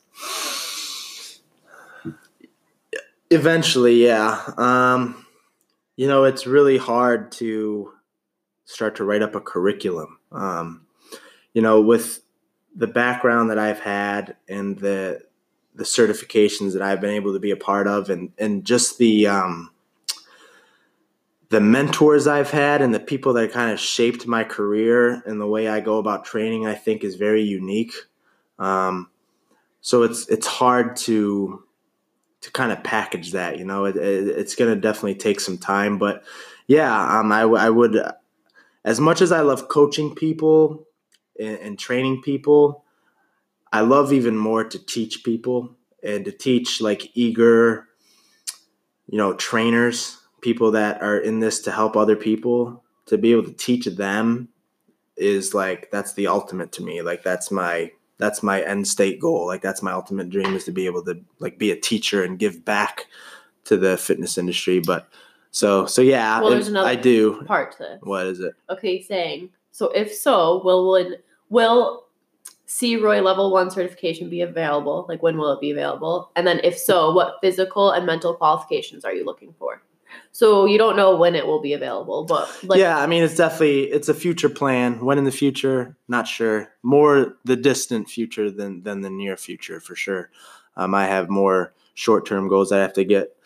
Eventually, 3.30 4.04
yeah. 4.04 4.42
Um, 4.56 5.26
you 5.96 6.06
know, 6.06 6.24
it's 6.24 6.46
really 6.46 6.78
hard 6.78 7.32
to 7.32 7.92
start 8.64 8.96
to 8.96 9.04
write 9.04 9.22
up 9.22 9.34
a 9.34 9.40
curriculum. 9.40 10.18
Um, 10.30 10.86
you 11.54 11.62
know, 11.62 11.80
with 11.80 12.20
the 12.74 12.86
background 12.86 13.50
that 13.50 13.58
I've 13.58 13.80
had 13.80 14.36
and 14.48 14.78
the 14.78 15.22
the 15.74 15.84
certifications 15.84 16.72
that 16.72 16.82
I've 16.82 17.00
been 17.00 17.10
able 17.10 17.34
to 17.34 17.40
be 17.40 17.50
a 17.50 17.56
part 17.56 17.86
of, 17.86 18.10
and 18.10 18.32
and 18.38 18.64
just 18.64 18.98
the 18.98 19.26
um, 19.26 19.70
the 21.48 21.60
mentors 21.60 22.26
I've 22.26 22.50
had 22.50 22.82
and 22.82 22.94
the 22.94 23.00
people 23.00 23.32
that 23.34 23.52
kind 23.52 23.72
of 23.72 23.80
shaped 23.80 24.26
my 24.26 24.44
career 24.44 25.22
and 25.26 25.40
the 25.40 25.46
way 25.46 25.68
I 25.68 25.80
go 25.80 25.98
about 25.98 26.24
training, 26.24 26.66
I 26.66 26.74
think 26.74 27.04
is 27.04 27.14
very 27.14 27.42
unique. 27.42 27.94
Um, 28.58 29.10
so 29.80 30.02
it's 30.02 30.28
it's 30.28 30.46
hard 30.46 30.96
to 30.96 31.62
to 32.46 32.52
kind 32.52 32.70
of 32.70 32.82
package 32.84 33.32
that. 33.32 33.58
You 33.58 33.64
know, 33.64 33.84
it, 33.86 33.96
it, 33.96 34.28
it's 34.28 34.54
going 34.54 34.72
to 34.72 34.80
definitely 34.80 35.16
take 35.16 35.40
some 35.40 35.58
time, 35.58 35.98
but 35.98 36.22
yeah, 36.68 37.18
um, 37.18 37.32
I, 37.32 37.40
I 37.42 37.70
would, 37.70 38.00
as 38.84 39.00
much 39.00 39.20
as 39.20 39.32
I 39.32 39.40
love 39.40 39.68
coaching 39.68 40.14
people 40.14 40.86
and, 41.38 41.58
and 41.58 41.78
training 41.78 42.22
people, 42.22 42.84
I 43.72 43.80
love 43.80 44.12
even 44.12 44.36
more 44.36 44.62
to 44.62 44.78
teach 44.78 45.24
people 45.24 45.76
and 46.04 46.24
to 46.24 46.30
teach 46.30 46.80
like 46.80 47.10
eager, 47.14 47.88
you 49.08 49.18
know, 49.18 49.34
trainers, 49.34 50.18
people 50.40 50.70
that 50.70 51.02
are 51.02 51.18
in 51.18 51.40
this 51.40 51.60
to 51.62 51.72
help 51.72 51.96
other 51.96 52.16
people. 52.16 52.84
To 53.06 53.18
be 53.18 53.32
able 53.32 53.44
to 53.44 53.52
teach 53.52 53.86
them 53.86 54.48
is 55.16 55.54
like 55.54 55.90
that's 55.92 56.14
the 56.14 56.26
ultimate 56.26 56.72
to 56.72 56.82
me. 56.82 57.02
Like 57.02 57.22
that's 57.22 57.50
my 57.52 57.92
that's 58.18 58.42
my 58.42 58.62
end 58.62 58.88
state 58.88 59.20
goal. 59.20 59.46
Like 59.46 59.62
that's 59.62 59.82
my 59.82 59.92
ultimate 59.92 60.30
dream 60.30 60.54
is 60.54 60.64
to 60.64 60.72
be 60.72 60.86
able 60.86 61.04
to 61.04 61.20
like 61.38 61.58
be 61.58 61.70
a 61.70 61.80
teacher 61.80 62.24
and 62.24 62.38
give 62.38 62.64
back 62.64 63.06
to 63.64 63.76
the 63.76 63.96
fitness 63.96 64.38
industry. 64.38 64.80
But 64.80 65.08
so 65.50 65.86
so 65.86 66.02
yeah, 66.02 66.40
Well, 66.40 66.50
there's 66.50 66.68
another 66.68 66.88
I 66.88 66.94
do. 66.94 67.42
Part 67.44 67.72
to 67.72 67.78
this. 67.78 68.00
What 68.02 68.26
is 68.26 68.40
it? 68.40 68.54
Okay, 68.70 69.02
saying 69.02 69.50
so. 69.70 69.90
If 69.90 70.14
so, 70.14 70.62
will 70.64 70.90
will 70.90 71.16
will 71.50 72.04
C 72.66 72.96
Roy 72.96 73.20
level 73.20 73.52
one 73.52 73.70
certification 73.70 74.30
be 74.30 74.40
available? 74.40 75.06
Like 75.08 75.22
when 75.22 75.36
will 75.38 75.52
it 75.52 75.60
be 75.60 75.70
available? 75.70 76.30
And 76.36 76.46
then 76.46 76.60
if 76.64 76.78
so, 76.78 77.12
what 77.12 77.36
physical 77.40 77.90
and 77.90 78.06
mental 78.06 78.34
qualifications 78.34 79.04
are 79.04 79.12
you 79.14 79.24
looking 79.24 79.54
for? 79.58 79.82
So 80.32 80.66
you 80.66 80.78
don't 80.78 80.96
know 80.96 81.16
when 81.16 81.34
it 81.34 81.46
will 81.46 81.60
be 81.60 81.72
available, 81.72 82.24
but 82.24 82.48
like 82.64 82.78
yeah, 82.78 82.98
I 82.98 83.06
mean 83.06 83.22
it's 83.22 83.36
definitely 83.36 83.84
it's 83.84 84.08
a 84.08 84.14
future 84.14 84.48
plan. 84.48 85.04
When 85.04 85.18
in 85.18 85.24
the 85.24 85.32
future, 85.32 85.96
not 86.08 86.26
sure. 86.26 86.68
More 86.82 87.36
the 87.44 87.56
distant 87.56 88.08
future 88.10 88.50
than 88.50 88.82
than 88.82 89.00
the 89.00 89.10
near 89.10 89.36
future 89.36 89.80
for 89.80 89.94
sure. 89.94 90.30
Um, 90.76 90.94
I 90.94 91.06
have 91.06 91.30
more 91.30 91.72
short 91.94 92.26
term 92.26 92.48
goals 92.48 92.72
I 92.72 92.78
have 92.78 92.92
to 92.94 93.04
get 93.04 93.36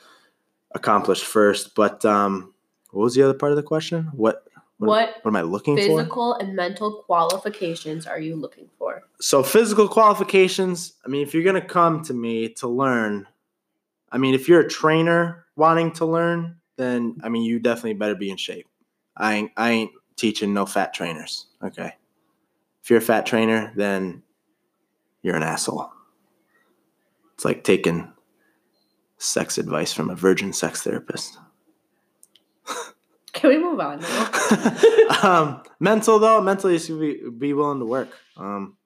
accomplished 0.73 1.25
first. 1.25 1.75
But 1.75 2.05
um, 2.05 2.53
what 2.91 3.03
was 3.03 3.15
the 3.15 3.23
other 3.23 3.35
part 3.35 3.53
of 3.53 3.57
the 3.57 3.63
question? 3.63 4.11
What 4.13 4.47
What 4.79 5.17
what 5.23 5.31
am 5.31 5.37
I 5.37 5.43
looking 5.43 5.77
for? 5.77 5.83
physical 5.83 6.35
and 6.35 6.57
mental 6.57 7.03
qualifications 7.07 8.07
are 8.07 8.19
you 8.19 8.37
looking 8.37 8.69
for? 8.79 9.03
So 9.21 9.43
physical 9.43 9.89
qualifications. 9.89 10.95
I 11.05 11.09
mean, 11.09 11.23
if 11.23 11.35
you're 11.35 11.45
gonna 11.45 11.61
come 11.61 12.03
to 12.05 12.15
me 12.15 12.49
to 12.55 12.69
learn, 12.69 13.27
I 14.11 14.19
mean, 14.19 14.35
if 14.35 14.49
you're 14.49 14.61
a 14.61 14.69
trainer 14.69 15.45
wanting 15.57 15.93
to 15.93 16.07
learn, 16.07 16.57
then 16.77 17.19
I 17.23 17.29
mean, 17.29 17.43
you 17.43 17.59
definitely 17.59 17.95
better 17.95 18.15
be 18.15 18.31
in 18.31 18.37
shape. 18.37 18.67
I 19.17 19.35
ain't, 19.35 19.53
I 19.57 19.71
ain't 19.71 19.93
teaching 20.17 20.55
no 20.55 20.67
fat 20.67 20.95
trainers. 20.95 21.47
Okay. 21.63 21.95
If 22.83 22.91
you're 22.91 22.99
a 22.99 23.03
fat 23.03 23.27
trainer, 23.27 23.73
then 23.77 24.23
you're 25.23 25.37
an 25.37 25.43
asshole. 25.43 25.91
It's 27.35 27.45
like 27.45 27.65
taking 27.65 28.13
sex 29.19 29.59
advice 29.59 29.93
from 29.93 30.11
a 30.11 30.15
virgin 30.15 30.53
sex 30.53 30.83
therapist. 30.83 31.39
Can 33.33 33.51
we 33.51 33.59
move 33.59 33.79
on 33.79 34.05
um, 35.23 35.63
mental 35.79 36.19
though, 36.19 36.41
mentally 36.41 36.75
is 36.75 36.87
to 36.87 36.99
be, 36.99 37.31
be 37.31 37.53
willing 37.53 37.79
to 37.79 37.87
work. 37.87 38.11
Um, 38.37 38.77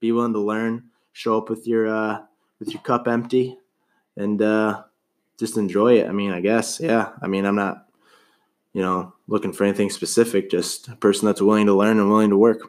be 0.00 0.12
willing 0.12 0.32
to 0.34 0.40
learn. 0.40 0.90
Show 1.12 1.38
up 1.38 1.48
with 1.48 1.66
your 1.66 1.88
uh, 1.88 2.20
with 2.58 2.70
your 2.70 2.82
cup 2.82 3.08
empty, 3.08 3.56
and 4.16 4.42
uh, 4.42 4.82
just 5.38 5.56
enjoy 5.56 5.98
it. 5.98 6.08
I 6.08 6.12
mean, 6.12 6.30
I 6.32 6.40
guess, 6.40 6.80
yeah. 6.80 7.10
I 7.20 7.26
mean, 7.26 7.44
I'm 7.44 7.56
not, 7.56 7.86
you 8.72 8.82
know, 8.82 9.12
looking 9.26 9.52
for 9.52 9.64
anything 9.64 9.90
specific. 9.90 10.50
Just 10.50 10.88
a 10.88 10.96
person 10.96 11.26
that's 11.26 11.40
willing 11.42 11.66
to 11.66 11.74
learn 11.74 11.98
and 11.98 12.08
willing 12.10 12.30
to 12.30 12.36
work, 12.36 12.60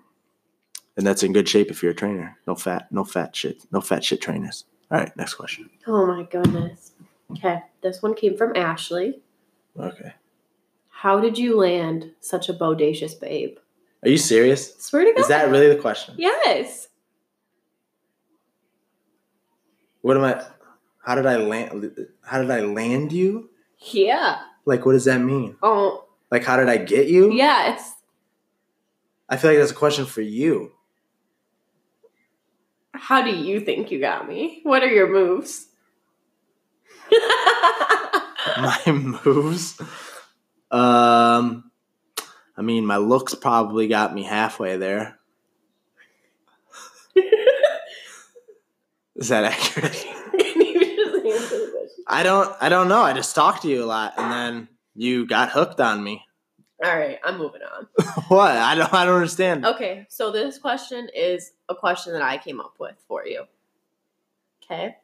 and 0.98 1.06
that's 1.06 1.24
in 1.24 1.34
good 1.34 1.48
shape 1.50 1.70
if 1.72 1.82
you're 1.84 1.92
a 1.92 1.96
trainer. 1.96 2.38
No 2.48 2.56
fat, 2.56 2.88
no 2.92 3.04
fat 3.04 3.36
shit, 3.36 3.64
no 3.72 3.82
fat 3.82 4.04
shit 4.04 4.22
trainers. 4.22 4.66
All 4.92 5.00
right, 5.00 5.16
next 5.18 5.34
question. 5.36 5.70
oh 5.88 6.06
my 6.06 6.24
goodness. 6.24 6.92
Okay, 7.32 7.60
this 7.82 8.02
one 8.04 8.14
came 8.14 8.38
from 8.38 8.56
Ashley. 8.56 9.20
Okay, 9.78 10.14
How 10.90 11.20
did 11.20 11.38
you 11.38 11.58
land 11.58 12.12
such 12.22 12.50
a 12.50 12.54
bodacious 12.54 13.20
babe? 13.20 13.58
are 14.04 14.10
you 14.10 14.18
serious? 14.18 14.76
Swear 14.78 15.04
to 15.06 15.12
God. 15.14 15.20
Is 15.22 15.28
that 15.30 15.50
really 15.50 15.68
the 15.68 15.76
question? 15.82 16.14
Yes. 16.18 16.88
What 20.02 20.16
am 20.18 20.24
I? 20.24 20.46
How 21.06 21.16
did 21.16 21.26
I 21.28 21.38
land? 21.38 21.96
How 22.24 22.42
did 22.42 22.50
I 22.52 22.62
land 22.62 23.12
you? 23.12 23.50
Yeah. 23.92 24.40
Like, 24.66 24.86
what 24.86 24.94
does 24.94 25.06
that 25.06 25.20
mean? 25.20 25.56
Oh, 25.62 26.06
Like, 26.32 26.44
how 26.44 26.58
did 26.58 26.68
I 26.68 26.78
get 26.78 27.08
you? 27.08 27.32
yes. 27.32 27.94
I 29.30 29.38
feel 29.38 29.52
like 29.52 29.60
that's 29.60 29.72
a 29.72 29.76
question 29.76 30.06
for 30.06 30.22
you. 30.22 30.72
How 32.94 33.22
do 33.24 33.30
you 33.32 33.60
think 33.60 33.92
you 33.92 34.00
got 34.00 34.28
me? 34.28 34.62
What 34.64 34.82
are 34.84 34.88
your 34.92 35.12
moves? 35.12 35.68
My 37.12 38.80
moves. 38.88 39.80
Um, 40.72 41.72
I 42.58 42.62
mean, 42.62 42.86
my 42.86 42.98
looks 42.98 43.36
probably 43.36 43.88
got 43.88 44.14
me 44.14 44.24
halfway 44.24 44.78
there. 44.78 45.20
Is 49.16 49.30
that 49.30 49.44
accurate? 49.46 49.94
Can 50.38 50.62
you 50.62 50.96
just 50.96 51.26
answer 51.26 51.66
the 51.66 51.72
question? 51.72 51.95
I 52.08 52.24
don't. 52.24 52.56
I 52.62 52.70
don't 52.70 52.88
know. 52.88 53.02
I 53.02 53.14
just 53.14 53.36
talked 53.36 53.64
to 53.64 53.68
you 53.68 53.84
a 53.84 53.86
lot, 53.86 54.14
and 54.18 54.32
then 54.32 54.68
you 54.96 55.26
got 55.26 55.52
hooked 55.52 55.80
on 55.80 56.04
me. 56.04 56.24
All 56.84 56.96
right, 56.96 57.20
I'm 57.24 57.38
moving 57.38 57.62
on. 57.62 57.88
what? 58.28 58.52
I 58.52 58.76
don't. 58.76 58.94
I 58.94 59.06
don't 59.06 59.16
understand. 59.16 59.66
Okay, 59.66 60.06
so 60.10 60.32
this 60.32 60.58
question 60.58 61.10
is 61.16 61.54
a 61.70 61.76
question 61.76 62.14
that 62.14 62.22
I 62.22 62.38
came 62.38 62.60
up 62.60 62.76
with 62.80 62.96
for 63.08 63.26
you. 63.26 63.46
Okay. 64.64 64.96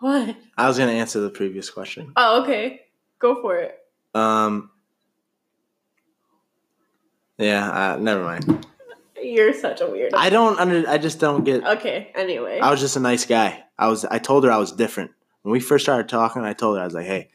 What? 0.00 0.36
I 0.56 0.68
was 0.68 0.78
gonna 0.78 0.92
answer 0.92 1.20
the 1.20 1.30
previous 1.30 1.68
question. 1.70 2.12
Oh, 2.16 2.42
okay. 2.42 2.82
Go 3.18 3.40
for 3.42 3.56
it. 3.58 3.78
Um. 4.14 4.70
Yeah. 7.38 7.68
Uh, 7.68 7.96
never 7.98 8.24
mind. 8.24 8.66
You're 9.20 9.52
such 9.52 9.80
a 9.80 9.84
weirdo. 9.84 10.12
I 10.14 10.30
don't 10.30 10.58
under. 10.58 10.88
I 10.88 10.98
just 10.98 11.18
don't 11.18 11.44
get. 11.44 11.64
okay, 11.64 12.12
anyway. 12.14 12.60
I 12.60 12.70
was 12.70 12.80
just 12.80 12.96
a 12.96 13.00
nice 13.00 13.26
guy. 13.26 13.64
I 13.78 13.88
was. 13.88 14.04
I 14.04 14.18
told 14.18 14.44
her 14.44 14.50
I 14.50 14.56
was 14.58 14.72
different 14.72 15.10
when 15.42 15.52
we 15.52 15.60
first 15.60 15.84
started 15.84 16.08
talking. 16.08 16.42
I 16.42 16.52
told 16.52 16.76
her 16.76 16.82
I 16.82 16.86
was 16.86 16.94
like, 16.94 17.06
"Hey, 17.06 17.30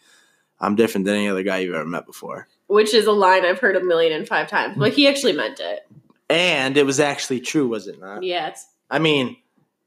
I'm 0.59 0.75
different 0.75 1.05
than 1.05 1.15
any 1.15 1.27
other 1.27 1.43
guy 1.43 1.59
you've 1.59 1.75
ever 1.75 1.85
met 1.85 2.05
before." 2.05 2.47
Which 2.67 2.93
is 2.93 3.05
a 3.05 3.11
line 3.11 3.45
I've 3.45 3.59
heard 3.59 3.75
a 3.75 3.83
million 3.83 4.13
and 4.13 4.27
five 4.27 4.47
times, 4.47 4.75
but 4.77 4.93
he 4.93 5.07
actually 5.07 5.33
meant 5.33 5.59
it. 5.59 5.81
And 6.29 6.77
it 6.77 6.85
was 6.85 6.99
actually 7.01 7.41
true, 7.41 7.67
was 7.67 7.87
it 7.87 7.99
not? 7.99 8.23
Yes. 8.23 8.67
I 8.89 8.99
mean, 8.99 9.35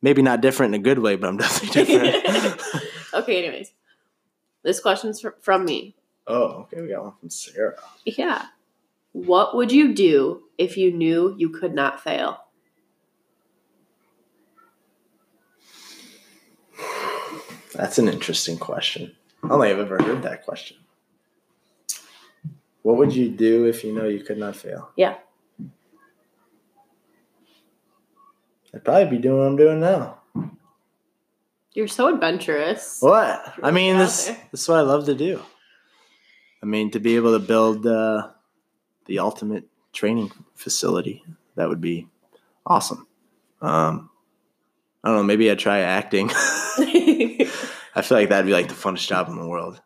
maybe 0.02 0.20
not 0.20 0.42
different 0.42 0.74
in 0.74 0.80
a 0.82 0.84
good 0.84 0.98
way, 0.98 1.16
but 1.16 1.28
I'm 1.28 1.36
definitely 1.38 1.84
different. 1.86 2.62
okay, 3.14 3.42
anyways. 3.44 3.72
This 4.62 4.80
question's 4.80 5.20
fr- 5.22 5.30
from 5.40 5.64
me. 5.64 5.94
oh, 6.26 6.66
okay. 6.68 6.82
We 6.82 6.88
got 6.88 7.02
one 7.02 7.12
from 7.18 7.30
Sarah. 7.30 7.76
Yeah. 8.04 8.46
What 9.12 9.56
would 9.56 9.72
you 9.72 9.94
do 9.94 10.42
if 10.58 10.76
you 10.76 10.92
knew 10.92 11.34
you 11.38 11.48
could 11.48 11.74
not 11.74 12.02
fail? 12.02 12.43
That's 17.74 17.98
an 17.98 18.08
interesting 18.08 18.58
question. 18.58 19.14
I 19.42 19.48
don't 19.48 19.60
think 19.60 19.72
I've 19.74 19.84
ever 19.84 20.02
heard 20.02 20.22
that 20.22 20.44
question. 20.44 20.78
What 22.82 22.96
would 22.96 23.14
you 23.14 23.30
do 23.30 23.64
if 23.64 23.82
you 23.82 23.92
know 23.92 24.06
you 24.06 24.22
could 24.22 24.38
not 24.38 24.56
fail? 24.56 24.90
Yeah. 24.96 25.16
I'd 28.74 28.84
probably 28.84 29.16
be 29.16 29.22
doing 29.22 29.38
what 29.38 29.46
I'm 29.46 29.56
doing 29.56 29.80
now. 29.80 30.18
You're 31.72 31.88
so 31.88 32.12
adventurous. 32.12 32.98
What? 33.00 33.54
I 33.62 33.70
mean, 33.70 33.98
this 33.98 34.26
there. 34.26 34.37
this 34.52 34.62
is 34.62 34.68
what 34.68 34.78
I 34.78 34.82
love 34.82 35.06
to 35.06 35.14
do. 35.14 35.42
I 36.62 36.66
mean, 36.66 36.90
to 36.92 37.00
be 37.00 37.16
able 37.16 37.32
to 37.32 37.44
build 37.44 37.87
uh, 37.87 38.30
the 39.06 39.18
ultimate 39.18 39.64
training 39.92 40.30
facility, 40.54 41.24
that 41.56 41.68
would 41.68 41.80
be 41.80 42.06
awesome. 42.64 43.06
Um, 43.60 44.10
I 45.02 45.08
don't 45.08 45.16
know. 45.18 45.22
Maybe 45.24 45.50
I'd 45.50 45.58
try 45.58 45.80
acting. 45.80 46.30
I 47.94 48.02
feel 48.02 48.18
like 48.18 48.28
that'd 48.28 48.46
be 48.46 48.52
like 48.52 48.68
the 48.68 48.74
funnest 48.74 49.07
job 49.07 49.28
in 49.28 49.37
the 49.38 49.46
world. 49.46 49.80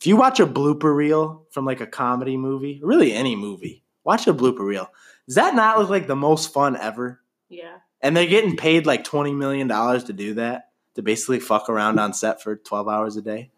If 0.00 0.06
you 0.06 0.16
watch 0.16 0.38
a 0.38 0.46
blooper 0.46 0.94
reel 0.94 1.44
from 1.50 1.64
like 1.64 1.80
a 1.80 1.86
comedy 1.86 2.36
movie, 2.36 2.80
really 2.82 3.12
any 3.12 3.34
movie, 3.34 3.82
watch 4.04 4.26
a 4.28 4.34
blooper 4.34 4.60
reel. 4.66 4.88
Does 5.26 5.34
that 5.34 5.54
not 5.54 5.78
look 5.78 5.90
like 5.90 6.06
the 6.06 6.16
most 6.16 6.52
fun 6.52 6.76
ever? 6.76 7.20
yeah. 7.48 7.78
And 8.00 8.16
they're 8.16 8.26
getting 8.26 8.56
paid 8.56 8.86
like 8.86 9.02
twenty 9.02 9.32
million 9.34 9.66
dollars 9.66 10.04
to 10.04 10.12
do 10.12 10.34
that, 10.34 10.70
to 10.94 11.02
basically 11.02 11.40
fuck 11.40 11.68
around 11.68 11.98
on 11.98 12.12
set 12.12 12.40
for 12.40 12.54
twelve 12.54 12.86
hours 12.88 13.16
a 13.16 13.22
day. 13.22 13.50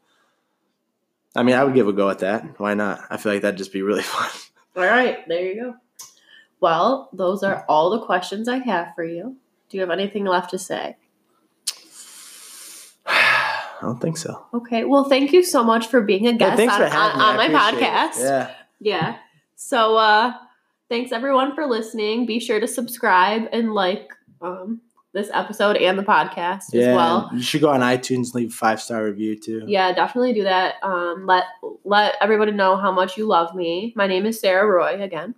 I 1.36 1.42
mean, 1.42 1.54
I 1.56 1.62
would 1.62 1.74
give 1.74 1.88
a 1.88 1.92
go 1.92 2.08
at 2.08 2.20
that. 2.20 2.58
Why 2.58 2.72
not? 2.72 3.02
I 3.10 3.18
feel 3.18 3.32
like 3.32 3.42
that'd 3.42 3.58
just 3.58 3.70
be 3.72 3.82
really 3.82 4.02
fun. 4.02 4.30
All 4.76 4.84
right, 4.84 5.28
there 5.28 5.44
you 5.44 5.54
go. 5.60 5.74
Well, 6.58 7.10
those 7.12 7.42
are 7.42 7.66
all 7.68 7.90
the 7.90 8.00
questions 8.06 8.48
I 8.48 8.58
have 8.60 8.94
for 8.94 9.04
you. 9.04 9.36
Do 9.68 9.76
you 9.76 9.82
have 9.82 9.90
anything 9.90 10.24
left 10.24 10.50
to 10.52 10.58
say? 10.58 10.96
I 13.80 13.86
don't 13.86 14.00
think 14.00 14.16
so. 14.18 14.44
Okay. 14.52 14.84
Well, 14.84 15.04
thank 15.04 15.32
you 15.32 15.42
so 15.42 15.64
much 15.64 15.86
for 15.88 16.00
being 16.02 16.26
a 16.26 16.34
guest 16.34 16.56
thanks 16.56 16.74
on, 16.74 16.82
on, 16.82 16.92
on 16.92 17.36
my 17.36 17.46
appreciate 17.46 17.82
it. 17.82 17.84
podcast. 17.84 18.18
Yeah. 18.18 18.50
Yeah. 18.80 19.16
So 19.56 19.96
uh 19.96 20.32
thanks 20.88 21.12
everyone 21.12 21.54
for 21.54 21.66
listening. 21.66 22.26
Be 22.26 22.40
sure 22.40 22.60
to 22.60 22.66
subscribe 22.66 23.48
and 23.52 23.72
like 23.74 24.12
um 24.42 24.80
this 25.12 25.28
episode 25.34 25.76
and 25.76 25.98
the 25.98 26.02
podcast 26.02 26.64
Yeah. 26.72 26.90
as 26.90 26.96
well. 26.96 27.30
You 27.34 27.42
should 27.42 27.60
go 27.62 27.70
on 27.70 27.80
iTunes 27.80 28.26
and 28.26 28.34
leave 28.36 28.50
a 28.50 28.52
five 28.52 28.80
star 28.80 29.04
review 29.04 29.36
too. 29.38 29.64
Yeah, 29.66 29.92
definitely 29.92 30.34
do 30.34 30.44
that. 30.44 30.74
Um 30.82 31.24
let 31.26 31.44
let 31.84 32.14
everybody 32.20 32.52
know 32.52 32.76
how 32.76 32.92
much 32.92 33.16
you 33.16 33.26
love 33.26 33.54
me. 33.54 33.92
My 33.96 34.06
name 34.06 34.26
is 34.26 34.38
Sarah 34.40 34.66
Roy 34.66 35.02
again. 35.02 35.34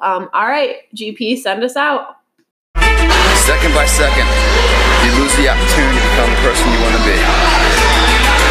Um 0.00 0.28
all 0.32 0.46
right, 0.46 0.76
GP, 0.96 1.38
send 1.38 1.62
us 1.62 1.76
out. 1.76 2.16
Second 2.76 3.74
by 3.74 3.86
second, 3.86 4.26
you 5.04 5.20
lose 5.20 5.34
the 5.36 5.48
opportunity 5.48 5.98
to 5.98 6.04
become 6.10 6.30
the 6.30 6.36
person 6.42 6.72
you 6.72 6.80
want 6.80 6.96
to 6.96 7.02
be. 7.04 7.51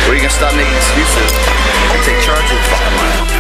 Or 0.08 0.16
you 0.16 0.22
can 0.22 0.30
stop 0.30 0.56
making 0.56 0.76
excuses 0.76 1.32
and 1.94 2.04
take 2.04 2.20
charge 2.22 2.44
of 2.44 2.52
your 2.52 2.64
fucking 2.64 2.98
life. 2.98 3.31